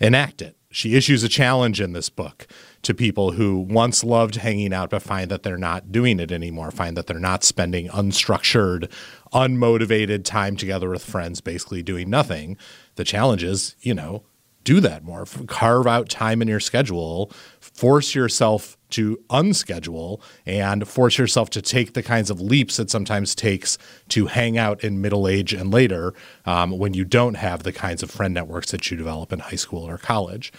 [0.00, 0.56] enact it.
[0.70, 2.48] She issues a challenge in this book
[2.82, 6.72] to people who once loved hanging out but find that they're not doing it anymore,
[6.72, 8.90] find that they're not spending unstructured,
[9.32, 12.56] unmotivated time together with friends, basically doing nothing.
[12.96, 14.24] The challenge is, you know,
[14.64, 15.26] do that more.
[15.46, 17.30] Carve out time in your schedule.
[17.60, 23.34] Force yourself to unschedule and force yourself to take the kinds of leaps it sometimes
[23.34, 23.76] takes
[24.08, 26.14] to hang out in middle age and later
[26.46, 29.56] um, when you don't have the kinds of friend networks that you develop in high
[29.56, 30.52] school or college.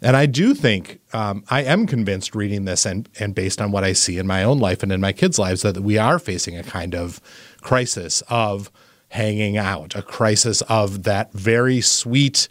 [0.00, 3.84] And I do think um, I am convinced reading this and and based on what
[3.84, 6.56] I see in my own life and in my kids' lives that we are facing
[6.56, 7.20] a kind of
[7.60, 8.70] crisis of
[9.10, 12.48] hanging out, a crisis of that very sweet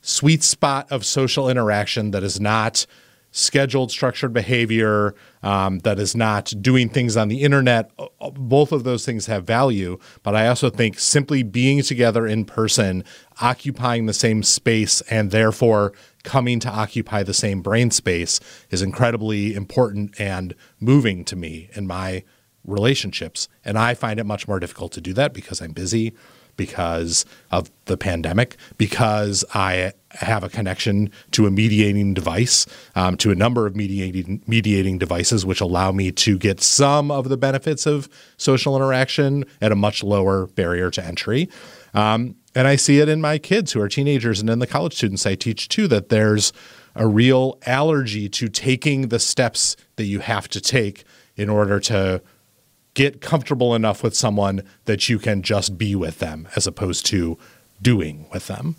[0.00, 2.86] sweet spot of social interaction that is not
[3.32, 7.90] scheduled, structured behavior, um, that is not doing things on the internet.
[8.34, 9.98] Both of those things have value.
[10.22, 13.04] But I also think simply being together in person,
[13.40, 15.92] occupying the same space, and therefore
[16.24, 18.40] coming to occupy the same brain space
[18.70, 22.24] is incredibly important and moving to me in my
[22.64, 23.48] relationships.
[23.64, 26.14] And I find it much more difficult to do that because I'm busy,
[26.60, 33.30] because of the pandemic, because I have a connection to a mediating device, um, to
[33.30, 37.86] a number of mediating mediating devices, which allow me to get some of the benefits
[37.86, 41.48] of social interaction at a much lower barrier to entry.
[41.94, 44.92] Um, and I see it in my kids who are teenagers and in the college
[44.92, 46.52] students I teach too, that there's
[46.94, 51.04] a real allergy to taking the steps that you have to take
[51.36, 52.20] in order to
[52.94, 57.38] get comfortable enough with someone that you can just be with them as opposed to
[57.80, 58.76] doing with them.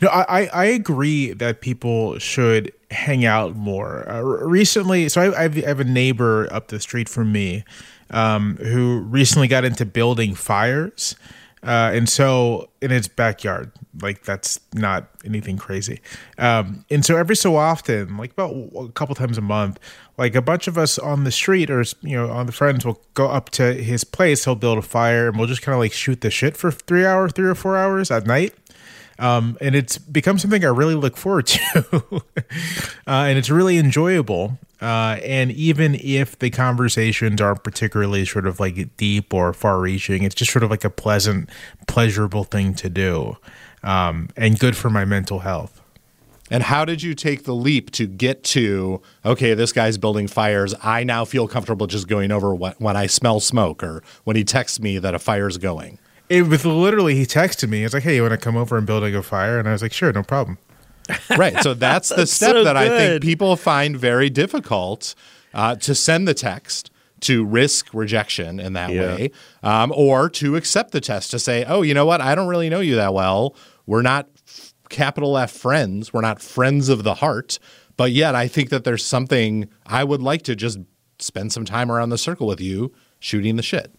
[0.00, 4.08] You know, I, I agree that people should hang out more.
[4.08, 7.64] Uh, recently, so I, I, have a neighbor up the street from me
[8.10, 11.16] um, who recently got into building fires.
[11.62, 16.00] Uh, and so in his backyard, like that's not anything crazy.
[16.38, 19.78] Um, and so every so often, like about a couple times a month,
[20.16, 23.00] like a bunch of us on the street or you know on the friends will
[23.12, 24.46] go up to his place.
[24.46, 27.04] He'll build a fire and we'll just kind of like shoot the shit for three
[27.04, 28.54] hours, three or four hours at night.
[29.20, 32.20] Um, and it's become something I really look forward to, uh,
[33.06, 34.58] and it's really enjoyable.
[34.80, 40.34] Uh, and even if the conversations aren't particularly sort of like deep or far-reaching, it's
[40.34, 41.50] just sort of like a pleasant,
[41.86, 43.36] pleasurable thing to do,
[43.82, 45.82] um, and good for my mental health.
[46.50, 50.74] And how did you take the leap to get to, okay, this guy's building fires.
[50.82, 54.80] I now feel comfortable just going over when I smell smoke or when he texts
[54.80, 55.98] me that a fire's going?
[56.30, 57.82] It was literally he texted me.
[57.82, 59.82] He's like, "Hey, you want to come over and building a fire?" And I was
[59.82, 60.56] like, "Sure, no problem."
[61.36, 61.60] right.
[61.62, 65.14] So that's the step so that I think people find very difficult
[65.52, 66.90] uh, to send the text.
[67.24, 69.14] To risk rejection in that Yeah.
[69.14, 69.30] way,
[69.62, 72.22] um, or to accept the test to say, oh, you know what?
[72.22, 73.54] I don't really know you that well.
[73.84, 76.14] We're not f- capital F friends.
[76.14, 77.58] We're not friends of the heart.
[77.98, 80.78] But yet, I think that there's something I would like to just
[81.18, 83.94] spend some time around the circle with you shooting the shit.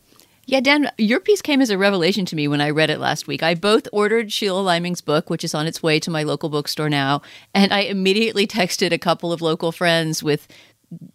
[0.45, 3.27] Yeah, Dan, your piece came as a revelation to me when I read it last
[3.27, 3.43] week.
[3.43, 6.89] I both ordered Sheila Liming's book, which is on its way to my local bookstore
[6.89, 7.21] now,
[7.53, 10.47] and I immediately texted a couple of local friends with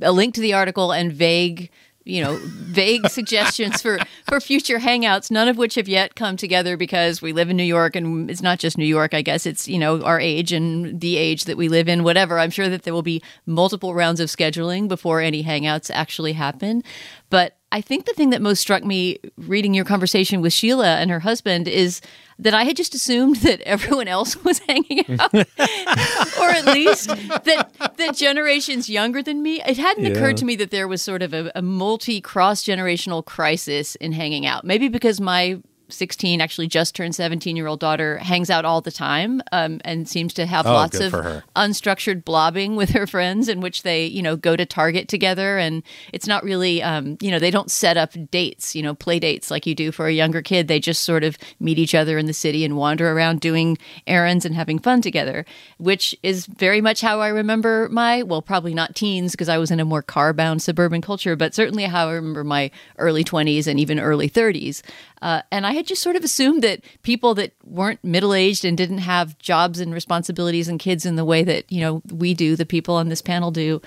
[0.01, 1.71] a link to the article and vague
[2.05, 6.77] you know vague suggestions for for future hangouts none of which have yet come together
[6.77, 9.45] because we live in new york and it's not just new york i guess.
[9.45, 12.39] It's you know our age and the age that we live in whatever.
[12.39, 16.83] I'm sure that there will be multiple rounds of scheduling before any hangouts actually happen.
[17.29, 21.11] But i think the thing that most struck me reading your conversation with sheila and
[21.11, 22.01] her husband is
[22.39, 27.71] that i had just assumed that everyone else was hanging out or at least that
[27.97, 29.61] that generations younger than me.
[29.67, 30.11] It hadn't Yeah.
[30.13, 34.13] occurred to me that there was sort of a, a multi cross generational crisis in
[34.13, 34.65] hanging out.
[34.65, 38.91] Maybe because my 16, actually just turned 17 year old daughter hangs out all the
[38.91, 41.13] time um, and seems to have Oh, lots of
[41.55, 45.59] unstructured blobbing with her friends in which they, you know, go to Target together.
[45.59, 45.83] And
[46.13, 49.51] it's not really, um, you know, they don't set up dates, you know, play dates
[49.51, 50.69] like you do for a younger kid.
[50.69, 54.45] They just sort of meet each other in the city and wander around doing errands
[54.45, 55.45] and having fun together,
[55.79, 59.71] which is very much how I remember my, well, probably not teens because I was
[59.71, 63.67] in a more car bound suburban culture, but certainly how I remember my early 20s
[63.67, 64.83] and even early 30s.
[65.23, 68.77] Uh, and I had just sort of assumed that people that weren't middle aged and
[68.77, 72.57] didn't have jobs and responsibilities and kids in the way that you know we do,
[72.57, 73.81] the people on this panel do,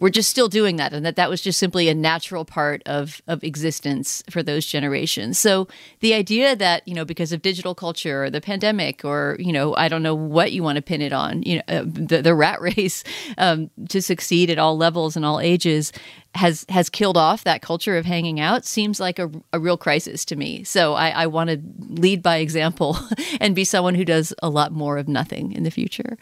[0.00, 3.20] were just still doing that, and that that was just simply a natural part of
[3.26, 5.38] of existence for those generations.
[5.38, 5.68] So
[6.00, 9.74] the idea that you know because of digital culture or the pandemic or you know
[9.76, 12.34] I don't know what you want to pin it on, you know uh, the, the
[12.34, 13.04] rat race
[13.36, 15.92] um, to succeed at all levels and all ages
[16.34, 20.24] has has killed off that culture of hanging out seems like a, a real crisis
[20.26, 20.62] to me.
[20.64, 22.98] So I, I want to lead by example
[23.40, 26.18] and be someone who does a lot more of nothing in the future.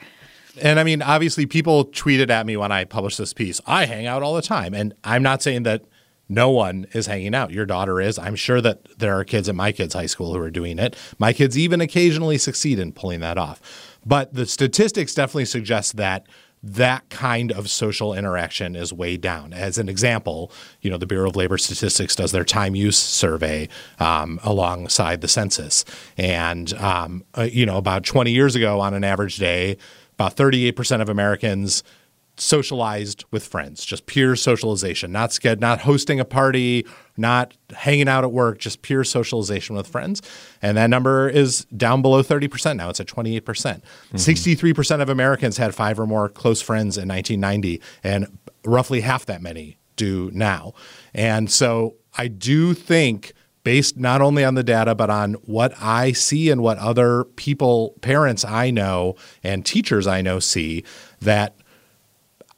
[0.61, 3.61] And I mean, obviously, people tweeted at me when I published this piece.
[3.67, 4.75] I hang out all the time.
[4.75, 5.85] And I'm not saying that
[6.29, 7.53] no one is hanging out.
[7.53, 8.19] Your daughter is.
[8.19, 10.97] I'm sure that there are kids at my kids' high school who are doing it.
[11.19, 13.99] My kids even occasionally succeed in pulling that off.
[14.05, 16.27] But the statistics definitely suggest that
[16.63, 19.53] that kind of social interaction is way down.
[19.53, 20.51] As an example,
[20.81, 23.69] you know, the Bureau of Labor Statistics does their time use survey
[24.01, 25.85] um, alongside the census.
[26.17, 29.77] And, um, uh, you know, about 20 years ago on an average day,
[30.19, 31.83] about 38% of Americans
[32.39, 36.87] socialized with friends, just pure socialization, not sched- not hosting a party,
[37.17, 40.21] not hanging out at work, just pure socialization with friends.
[40.61, 42.91] And that number is down below 30% now.
[42.91, 43.45] It's at 28%.
[43.45, 44.17] percent mm-hmm.
[44.17, 49.41] 63% of Americans had five or more close friends in 1990 and roughly half that
[49.41, 50.75] many do now.
[51.15, 53.33] And so I do think
[53.67, 57.97] based not only on the data, but on what I see and what other people,
[58.01, 60.85] parents I know, and teachers I know see,
[61.21, 61.57] that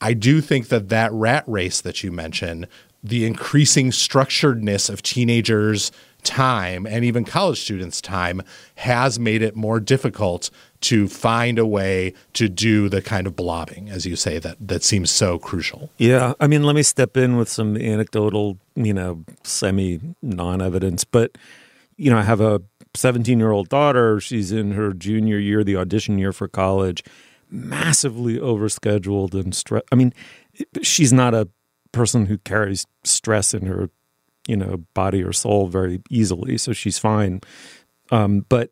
[0.03, 2.69] I do think that that rat race that you mentioned,
[3.03, 5.91] the increasing structuredness of teenagers'
[6.25, 8.43] time and even college students' time
[8.75, 10.51] has made it more difficult
[10.81, 14.85] to find a way to do the kind of blobbing, as you say, that that
[14.85, 15.91] seems so crucial.
[15.99, 21.37] Yeah, I mean, let me step in with some anecdotal, you know, semi non-evidence, but
[21.97, 22.63] you know, I have a
[22.95, 24.21] 17-year-old daughter.
[24.21, 27.03] She's in her junior year, the audition year for college,
[27.51, 29.83] massively overscheduled and stress.
[29.91, 30.15] I mean,
[30.83, 31.49] she's not a
[31.93, 33.91] person who carries stress in her,
[34.47, 37.41] you know, body or soul very easily, so she's fine.
[38.11, 38.71] Um, but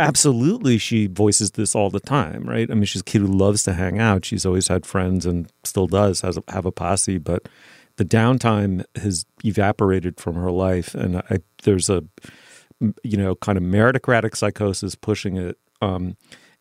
[0.00, 2.70] absolutely she voices this all the time right?
[2.70, 4.24] I mean she's a kid who loves to hang out.
[4.24, 7.48] She's always had friends and still does has a, have a posse but
[7.96, 12.04] the downtime has evaporated from her life and I, there's a
[13.02, 16.16] you know kind of meritocratic psychosis pushing it um,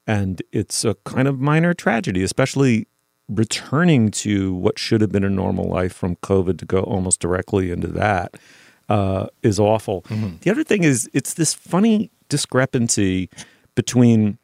[0.06, 2.88] and it's a kind of minor tragedy especially
[3.30, 7.72] returning to what should have been a normal life from covid to go almost directly
[7.72, 8.36] into that
[8.90, 10.02] uh, is awful.
[10.04, 10.38] Mm-hmm.
[10.42, 13.30] the other thing is it's this funny discrepancy
[13.76, 14.38] between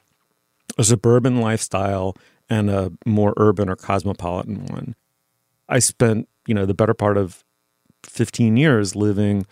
[0.78, 2.16] a suburban lifestyle
[2.50, 4.96] and a more urban or cosmopolitan one.
[5.68, 7.44] I spent, you know, the better part of
[8.04, 9.46] 15 years living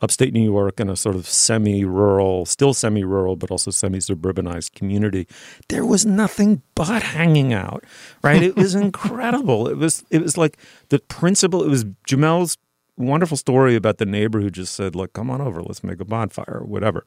[0.00, 5.28] upstate New York in a sort of semi-rural, still semi-rural, but also semi-suburbanized community.
[5.68, 7.84] There was nothing but hanging out,
[8.22, 8.42] right?
[8.42, 9.68] it was incredible.
[9.68, 10.56] It was it was like
[10.88, 11.62] the principle.
[11.62, 12.56] It was Jamelle's
[13.00, 16.04] wonderful story about the neighbor who just said, "Look, come on over, let's make a
[16.04, 17.04] bonfire or whatever."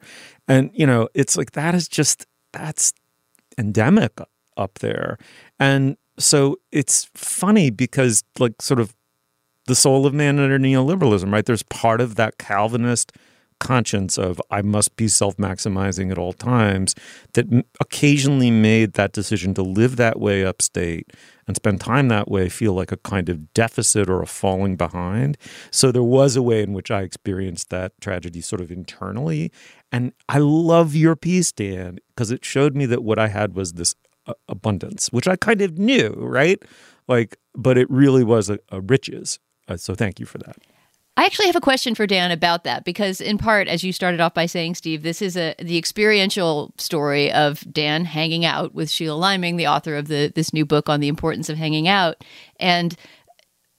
[0.48, 2.92] And you know, it's like that is just that's
[3.58, 4.18] endemic
[4.56, 5.18] up there.
[5.58, 8.94] And so it's funny because like sort of
[9.66, 11.44] the soul of man under neoliberalism, right?
[11.44, 13.12] There's part of that Calvinist
[13.60, 16.94] conscience of I must be self maximizing at all times
[17.34, 17.46] that
[17.80, 21.12] occasionally made that decision to live that way upstate
[21.46, 25.36] and spend time that way feel like a kind of deficit or a falling behind.
[25.70, 29.52] So there was a way in which I experienced that tragedy sort of internally.
[29.92, 33.74] And I love your piece, Dan, because it showed me that what I had was
[33.74, 33.94] this
[34.26, 36.62] uh, abundance, which I kind of knew, right?
[37.08, 39.38] Like, but it really was a, a riches.
[39.68, 40.56] Uh, so thank you for that.
[41.16, 44.20] I actually have a question for Dan about that because, in part, as you started
[44.20, 48.90] off by saying, Steve, this is a the experiential story of Dan hanging out with
[48.90, 52.24] Sheila Liming, the author of the this new book on the importance of hanging out,
[52.58, 52.96] and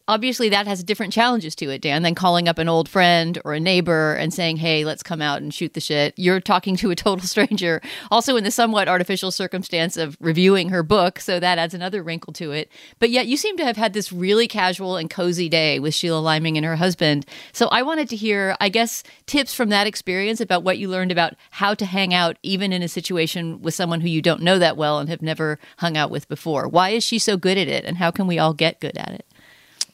[0.07, 3.53] obviously that has different challenges to it, Dan, than calling up an old friend or
[3.53, 6.13] a neighbor and saying, hey, let's come out and shoot the shit.
[6.17, 7.81] You're talking to a total stranger,
[8.11, 11.19] also in the somewhat artificial circumstance of reviewing her book.
[11.19, 12.71] So that adds another wrinkle to it.
[12.99, 16.19] But yet you seem to have had this really casual and cozy day with Sheila
[16.19, 17.25] Liming and her husband.
[17.51, 21.11] So I wanted to hear, I guess, tips from that experience about what you learned
[21.11, 24.59] about how to hang out, even in a situation with someone who you don't know
[24.59, 26.67] that well and have never hung out with before.
[26.67, 27.85] Why is she so good at it?
[27.85, 29.25] And how can we all get good at it?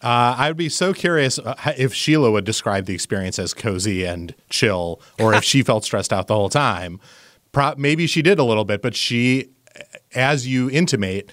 [0.02, 4.04] Uh, I would be so curious uh, if Sheila would describe the experience as cozy
[4.04, 7.00] and chill, or if she felt stressed out the whole time.
[7.52, 9.50] Pro- maybe she did a little bit, but she,
[10.16, 11.32] as you intimate,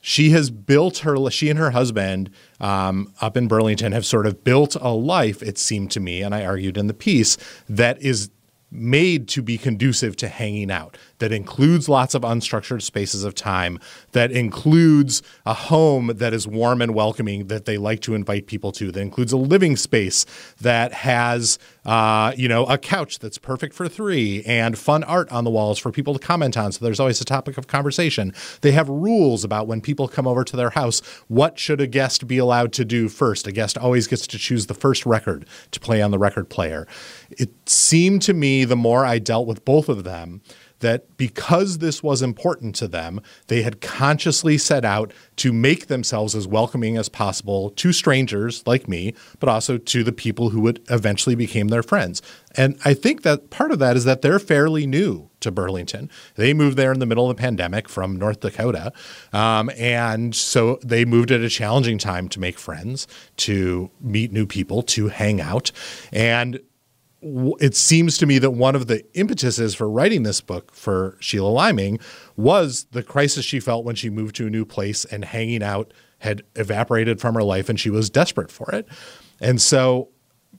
[0.00, 1.30] she has built her.
[1.30, 5.42] She and her husband um, up in Burlington have sort of built a life.
[5.42, 7.36] It seemed to me, and I argued in the piece
[7.68, 8.30] that is
[8.70, 13.78] made to be conducive to hanging out, that includes lots of unstructured spaces of time,
[14.12, 18.72] that includes a home that is warm and welcoming that they like to invite people
[18.72, 20.26] to, that includes a living space
[20.60, 25.44] that has, uh, you know, a couch that's perfect for three and fun art on
[25.44, 26.72] the walls for people to comment on.
[26.72, 28.34] So there's always a topic of conversation.
[28.62, 32.26] They have rules about when people come over to their house, what should a guest
[32.26, 33.46] be allowed to do first?
[33.46, 36.86] A guest always gets to choose the first record to play on the record player.
[37.30, 40.40] It seemed to me the more I dealt with both of them
[40.80, 46.34] that because this was important to them, they had consciously set out to make themselves
[46.34, 50.82] as welcoming as possible to strangers like me, but also to the people who would
[50.90, 52.20] eventually become their friends.
[52.56, 56.10] And I think that part of that is that they're fairly new to Burlington.
[56.34, 58.92] They moved there in the middle of the pandemic from North Dakota.
[59.32, 63.06] Um, and so they moved at a challenging time to make friends,
[63.38, 65.72] to meet new people, to hang out.
[66.12, 66.60] And
[67.22, 71.48] it seems to me that one of the impetuses for writing this book for Sheila
[71.48, 71.98] Liming
[72.36, 75.92] was the crisis she felt when she moved to a new place and hanging out
[76.20, 78.86] had evaporated from her life and she was desperate for it.
[79.40, 80.10] And so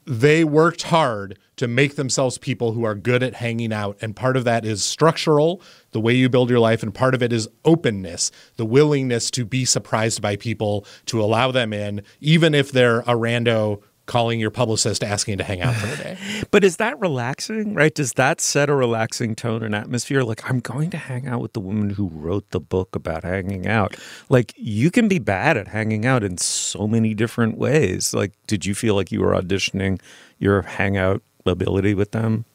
[0.06, 3.98] they worked hard to make themselves people who are good at hanging out.
[4.02, 7.22] And part of that is structural, the way you build your life, and part of
[7.22, 12.56] it is openness, the willingness to be surprised by people, to allow them in, even
[12.56, 16.18] if they're a rando calling your publicist asking to hang out for the day.
[16.52, 17.94] But is that relaxing, right?
[17.94, 20.24] Does that set a relaxing tone and atmosphere?
[20.24, 23.68] Like, I'm going to hang out with the woman who wrote the book about hanging
[23.68, 23.96] out.
[24.28, 28.14] Like, you can be bad at hanging out in so many different ways.
[28.14, 30.02] Like, did you feel like you were auditioning
[30.40, 32.46] your hangout ability with them?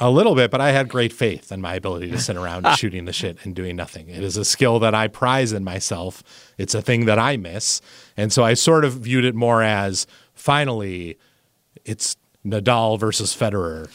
[0.00, 2.74] A little bit, but I had great faith in my ability to sit around ah.
[2.74, 4.08] shooting the shit and doing nothing.
[4.08, 6.24] It is a skill that I prize in myself.
[6.58, 7.80] It's a thing that I miss.
[8.16, 11.18] And so I sort of viewed it more as finally,
[11.84, 12.16] it's
[12.46, 13.88] Nadal versus Federer.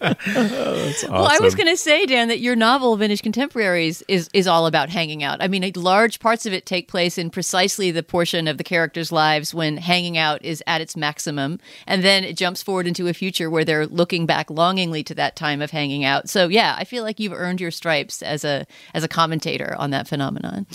[0.00, 1.12] awesome.
[1.16, 4.66] Well, I was going to say, Dan, that your novel "Vintage Contemporaries" is is all
[4.66, 5.42] about hanging out.
[5.42, 9.10] I mean, large parts of it take place in precisely the portion of the characters'
[9.10, 13.14] lives when hanging out is at its maximum, and then it jumps forward into a
[13.14, 16.28] future where they're looking back longingly to that time of hanging out.
[16.28, 19.90] So, yeah, I feel like you've earned your stripes as a as a commentator on
[19.90, 20.66] that phenomenon.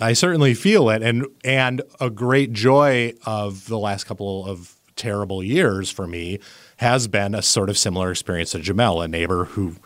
[0.00, 5.42] I certainly feel it, and and a great joy of the last couple of terrible
[5.42, 6.38] years for me
[6.78, 9.76] has been a sort of similar experience to Jamelle, a neighbor who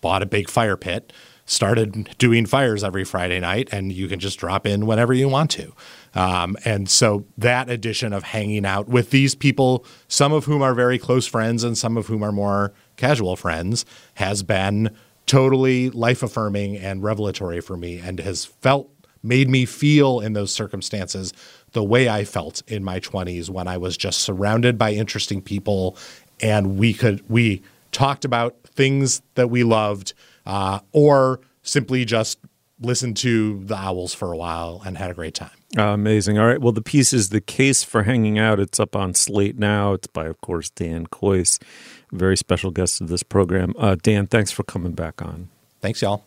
[0.00, 1.12] bought a big fire pit,
[1.44, 5.50] started doing fires every Friday night, and you can just drop in whenever you want
[5.50, 5.72] to.
[6.14, 10.74] Um, and so that addition of hanging out with these people, some of whom are
[10.74, 13.84] very close friends and some of whom are more casual friends,
[14.14, 14.90] has been
[15.26, 18.90] totally life affirming and revelatory for me and has felt
[19.22, 21.32] made me feel in those circumstances
[21.72, 25.96] the way I felt in my 20s when I was just surrounded by interesting people
[26.40, 27.62] and we could we
[27.92, 30.14] talked about things that we loved
[30.46, 32.38] uh, or simply just
[32.80, 35.50] listened to the owls for a while and had a great time.
[35.78, 36.38] Uh, amazing.
[36.38, 36.60] All right.
[36.60, 38.58] Well, the piece is The Case for Hanging Out.
[38.58, 39.92] It's up on Slate now.
[39.92, 41.62] It's by, of course, Dan Kois,
[42.10, 43.72] very special guest of this program.
[43.78, 45.48] Uh, Dan, thanks for coming back on.
[45.80, 46.24] Thanks, y'all.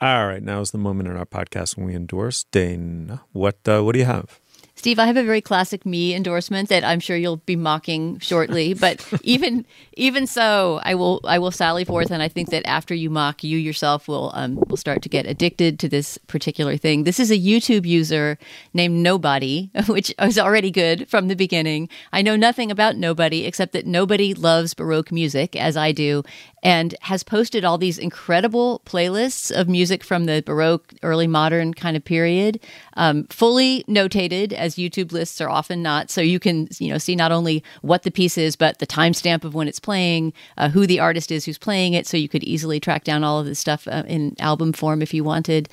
[0.00, 3.22] All right, now is the moment in our podcast when we endorse Dana.
[3.32, 4.39] What uh, what do you have?
[4.80, 8.72] Steve, I have a very classic me endorsement that I'm sure you'll be mocking shortly,
[8.86, 12.94] but even even so, I will I will sally forth, and I think that after
[12.94, 17.04] you mock, you yourself will um, will start to get addicted to this particular thing.
[17.04, 18.38] This is a YouTube user
[18.72, 21.90] named Nobody, which is already good from the beginning.
[22.10, 26.22] I know nothing about Nobody except that nobody loves Baroque music as I do,
[26.62, 31.98] and has posted all these incredible playlists of music from the Baroque, early modern kind
[31.98, 32.60] of period,
[32.94, 36.10] um, fully notated as YouTube lists are often not.
[36.10, 39.44] So you can you know see not only what the piece is, but the timestamp
[39.44, 42.06] of when it's playing, uh, who the artist is who's playing it.
[42.06, 45.14] So you could easily track down all of this stuff uh, in album form if
[45.14, 45.68] you wanted.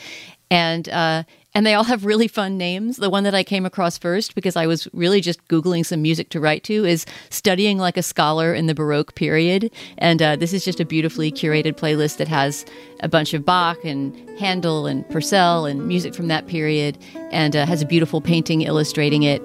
[0.49, 1.23] And uh,
[1.57, 2.97] and they all have really fun names.
[2.97, 6.29] The one that I came across first, because I was really just Googling some music
[6.29, 9.71] to write to, is Studying Like a Scholar in the Baroque Period.
[9.97, 12.63] And uh, this is just a beautifully curated playlist that has
[12.99, 16.99] a bunch of Bach and Handel and Purcell and music from that period,
[17.31, 19.41] and uh, has a beautiful painting illustrating it.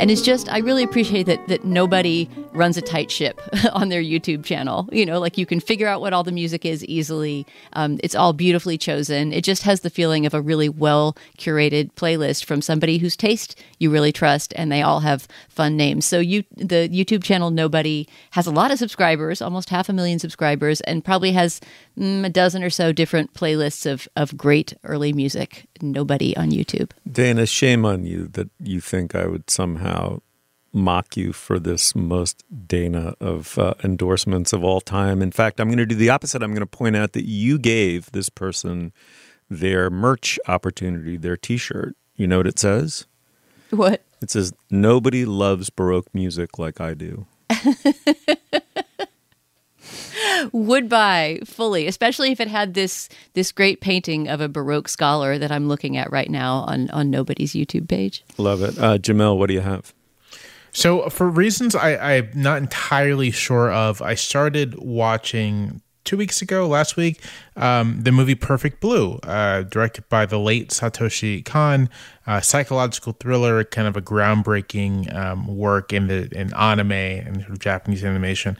[0.00, 3.40] And it's just I really appreciate that that nobody runs a tight ship
[3.72, 4.88] on their YouTube channel.
[4.92, 7.46] You know, like you can figure out what all the music is easily.
[7.74, 9.32] Um, it's all beautifully chosen.
[9.32, 13.60] It just has the feeling of a really well curated playlist from somebody whose taste
[13.78, 16.04] you really trust, and they all have fun names.
[16.04, 20.18] So you, the YouTube channel Nobody has a lot of subscribers, almost half a million
[20.18, 21.60] subscribers, and probably has
[21.98, 25.66] mm, a dozen or so different playlists of of great early music.
[25.82, 26.90] Nobody on YouTube.
[27.10, 30.20] Dana, shame on you that you think I would somehow
[30.72, 35.22] mock you for this most Dana of uh, endorsements of all time.
[35.22, 36.42] In fact, I'm going to do the opposite.
[36.42, 38.92] I'm going to point out that you gave this person
[39.48, 41.96] their merch opportunity, their t shirt.
[42.16, 43.06] You know what it says?
[43.70, 44.02] What?
[44.20, 47.26] It says, Nobody loves Baroque music like I do.
[50.52, 55.36] Would buy fully, especially if it had this this great painting of a Baroque scholar
[55.38, 58.24] that I'm looking at right now on on Nobody's YouTube page.
[58.38, 59.36] Love it, uh, Jamelle.
[59.36, 59.92] What do you have?
[60.72, 66.66] So, for reasons I, I'm not entirely sure of, I started watching two weeks ago,
[66.66, 67.22] last week,
[67.56, 71.88] um, the movie Perfect Blue, uh, directed by the late Satoshi Kon,
[72.26, 77.52] uh, psychological thriller, kind of a groundbreaking um, work in the in anime and sort
[77.52, 78.56] of Japanese animation.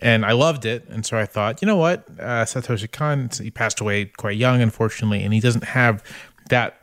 [0.00, 3.50] And I loved it, and so I thought, you know what, uh, Satoshi Kon, he
[3.50, 6.02] passed away quite young, unfortunately, and he doesn't have
[6.48, 6.78] that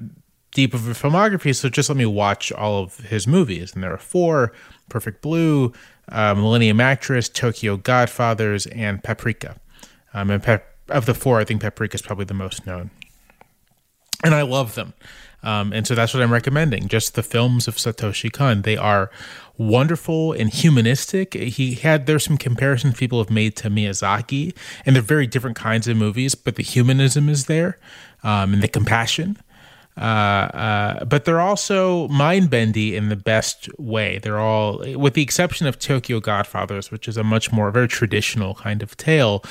[0.54, 3.74] deep of a filmography, so just let me watch all of his movies.
[3.74, 4.54] And there are four
[4.89, 5.74] Perfect Blue,
[6.10, 9.58] uh, Millennium Actress, Tokyo Godfathers, and Paprika.
[10.14, 12.91] Um, and of the four, I think Paprika is probably the most known.
[14.24, 14.93] And I love them.
[15.43, 16.88] Um, and so that's what I'm recommending.
[16.88, 18.62] Just the films of Satoshi Kon.
[18.62, 19.12] They are
[19.58, 21.34] wonderful and humanistic.
[21.34, 25.88] He had there's some comparisons people have made to Miyazaki, and they're very different kinds
[25.88, 27.78] of movies, but the humanism is there
[28.24, 29.38] um, and the compassion.
[29.98, 34.20] Uh, uh, but they're also mind bendy in the best way.
[34.20, 38.56] They're all, with the exception of Tokyo Godfathers, which is a much more very traditional
[38.56, 39.44] kind of tale.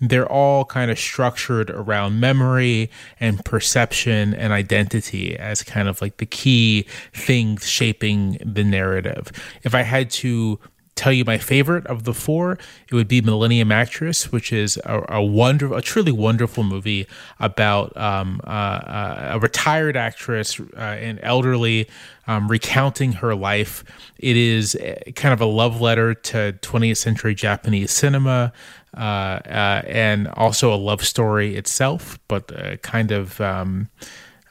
[0.00, 2.90] They're all kind of structured around memory
[3.20, 9.30] and perception and identity as kind of like the key things shaping the narrative.
[9.62, 10.58] If I had to
[11.00, 15.04] tell you my favorite of the four, it would be Millennium Actress, which is a,
[15.08, 17.06] a wonderful, a truly wonderful movie
[17.38, 21.88] about um, uh, uh, a retired actress, uh, an elderly,
[22.26, 23.82] um, recounting her life.
[24.18, 24.76] It is
[25.16, 28.52] kind of a love letter to 20th century Japanese cinema.
[28.92, 33.88] Uh, uh, and also a love story itself, but kind of um,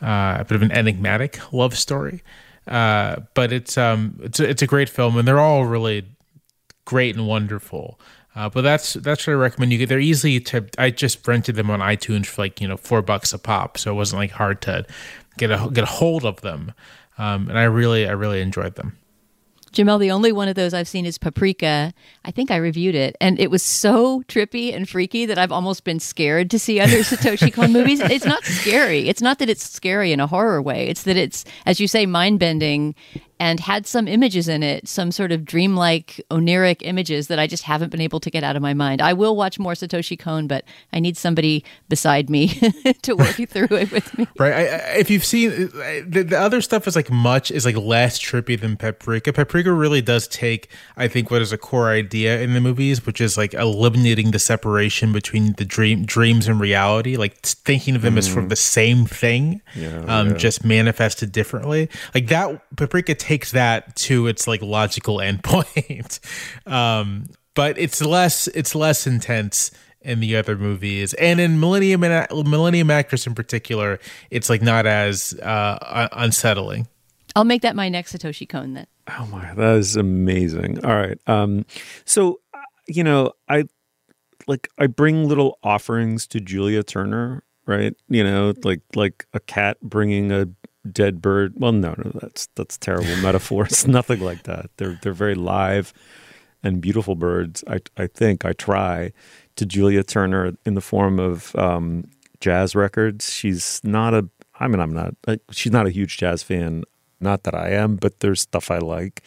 [0.02, 2.24] uh, a bit of an enigmatic love story.
[2.66, 6.06] Uh, but it's um it's it's a great film, and they're all really
[6.90, 8.00] great and wonderful.
[8.36, 9.72] Uh, but that's that's what I recommend.
[9.72, 10.66] You get they're easy to.
[10.80, 13.92] I just rented them on iTunes for like you know four bucks a pop, so
[13.92, 14.86] it wasn't like hard to
[15.38, 16.74] get a get a hold of them.
[17.20, 18.98] Um, and I really I really enjoyed them.
[19.72, 21.94] Jamelle, the only one of those I've seen is Paprika.
[22.26, 25.84] I think I reviewed it, and it was so trippy and freaky that I've almost
[25.84, 28.00] been scared to see other Satoshi Kon movies.
[28.00, 29.08] It's not scary.
[29.10, 30.88] It's not that it's scary in a horror way.
[30.88, 32.96] It's that it's, as you say, mind bending
[33.40, 37.64] and had some images in it, some sort of dreamlike, oniric images that I just
[37.64, 39.02] haven't been able to get out of my mind.
[39.02, 42.48] I will watch more Satoshi Kon, but I need somebody beside me
[43.02, 44.28] to work through it with me.
[44.38, 44.54] Right.
[44.54, 48.20] I, I, if you've seen the, the, other stuff is like much is like less
[48.20, 49.32] trippy than Paprika.
[49.32, 53.22] Paprika really does take, I think, what is a core idea in the movies, which
[53.22, 58.16] is like eliminating the separation between the dream dreams and reality, like thinking of them
[58.16, 58.20] mm.
[58.20, 60.38] as from the same thing, yeah, um, yeah.
[60.38, 61.90] just manifested differently.
[62.14, 66.20] Like that, Paprika takes that to its like logical endpoint.
[66.66, 69.70] um, but it's less it's less intense
[70.02, 71.14] in the other movies.
[71.14, 74.00] And in millennium millennium actress in particular
[74.32, 76.88] it's like not as uh, unsettling.
[77.36, 78.88] I'll make that my next satoshi kon then.
[79.08, 80.84] Oh my that is amazing.
[80.84, 81.68] All right um
[82.06, 82.58] so uh,
[82.88, 83.66] you know i
[84.48, 87.96] like i bring little offerings to julia turner right?
[88.10, 90.48] You know like like a cat bringing a
[90.90, 91.54] dead bird.
[91.58, 93.66] Well, no, no, that's that's terrible metaphor.
[93.66, 94.70] It's nothing like that.
[94.78, 95.94] They're they're very live
[96.64, 97.64] and beautiful birds.
[97.68, 99.12] I I think I try
[99.56, 102.06] to Julia Turner in the form of um,
[102.40, 103.32] jazz records.
[103.34, 104.30] She's not a.
[104.60, 105.16] I mean, I'm not.
[105.52, 106.84] She's not a huge jazz fan.
[107.22, 109.24] Not that I am, but there's stuff I like,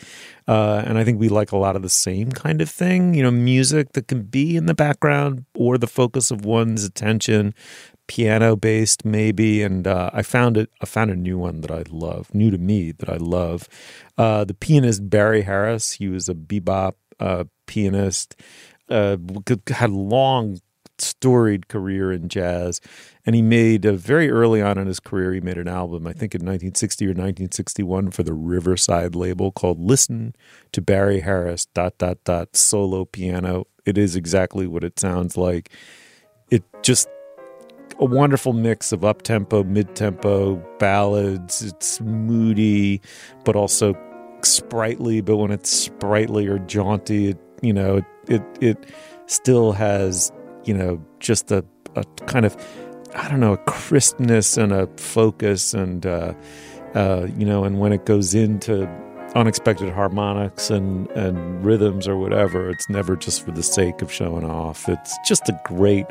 [0.48, 3.12] uh, and I think we like a lot of the same kind of thing.
[3.12, 7.52] You know, music that can be in the background or the focus of one's attention,
[8.12, 11.82] piano based maybe and uh, i found it i found a new one that i
[11.88, 13.66] love new to me that i love.
[14.18, 18.36] Uh, the pianist barry harris he was a bebop uh, pianist
[18.90, 19.16] uh,
[19.68, 20.60] had a long
[20.98, 22.82] storied career in jazz
[23.24, 26.12] and he made a, very early on in his career he made an album i
[26.12, 30.36] think in 1960 or 1961 for the riverside label called listen
[30.70, 33.66] to barry harris dot dot dot solo piano.
[33.86, 35.70] It is exactly what it sounds like.
[36.50, 37.08] It just
[38.02, 41.62] a wonderful mix of up tempo, mid tempo ballads.
[41.62, 43.00] It's moody,
[43.44, 43.96] but also
[44.42, 45.20] sprightly.
[45.20, 48.86] But when it's sprightly or jaunty, it, you know, it, it, it
[49.26, 50.32] still has,
[50.64, 52.56] you know, just a, a kind of,
[53.14, 56.34] I don't know, a crispness and a focus and, uh,
[56.96, 58.88] uh, you know, and when it goes into
[59.36, 64.44] unexpected harmonics and, and rhythms or whatever, it's never just for the sake of showing
[64.44, 64.88] off.
[64.88, 66.06] It's just a great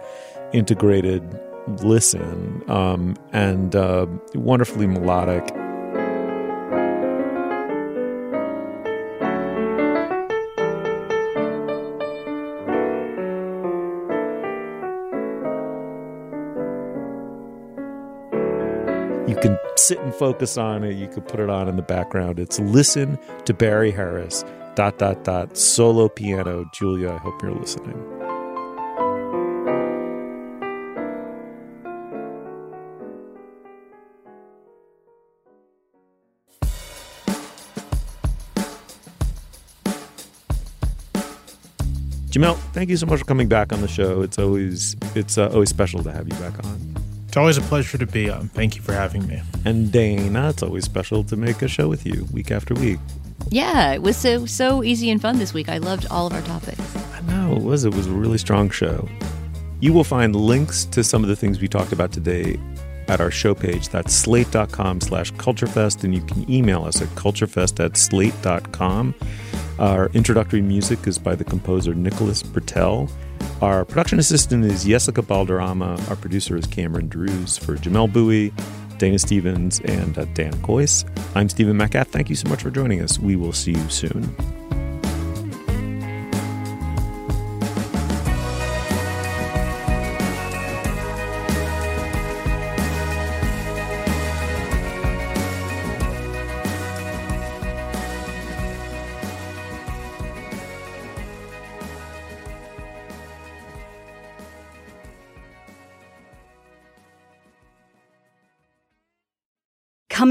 [0.54, 1.22] integrated
[1.68, 4.06] listen um, and uh,
[4.36, 5.48] wonderfully melodic.
[19.28, 20.96] You can sit and focus on it.
[20.96, 22.40] You could put it on in the background.
[22.40, 24.44] It's listen to Barry Harris.
[24.76, 26.66] Dot dot dot solo piano.
[26.74, 28.11] Julia, I hope you're listening.
[42.42, 44.24] Jamelle, thank you so much for coming back on the show.
[44.24, 46.96] It's always it's uh, always special to have you back on.
[47.28, 48.48] It's always a pleasure to be on.
[48.50, 49.44] Thank you for having me.
[49.64, 52.98] And Dana, it's always special to make a show with you week after week.
[53.50, 55.70] Yeah, it was so so easy and fun this week.
[55.70, 56.82] I loved all of our topics.
[57.14, 57.86] I know it was.
[57.86, 59.08] It was a really strong show.
[59.80, 62.60] You will find links to some of the things we talked about today
[63.08, 63.90] at our show page.
[63.90, 69.14] That's slate.com slash culturefest, and you can email us at culturefest at slate.com.
[69.82, 73.10] Our introductory music is by the composer Nicholas Britell.
[73.64, 76.08] Our production assistant is Jessica Balderrama.
[76.08, 78.54] Our producer is Cameron Drews for Jamelle Bouie,
[79.00, 81.04] Dana Stevens, and uh, Dan Kois.
[81.34, 82.10] I'm Stephen Metcalf.
[82.10, 83.18] Thank you so much for joining us.
[83.18, 84.36] We will see you soon.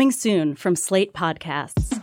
[0.01, 2.01] Coming soon from Slate Podcasts.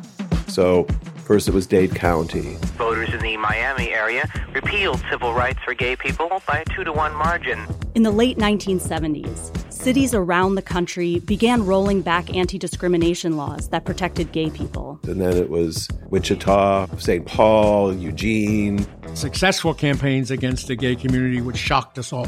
[0.47, 0.83] So,
[1.25, 2.55] first it was Dade County.
[2.77, 6.93] Voters in the Miami area repealed civil rights for gay people by a two to
[6.93, 7.59] one margin.
[7.95, 13.83] In the late 1970s, cities around the country began rolling back anti discrimination laws that
[13.83, 14.99] protected gay people.
[15.05, 17.25] And then it was Wichita, St.
[17.25, 18.85] Paul, Eugene.
[19.15, 22.27] Successful campaigns against the gay community, which shocked us all.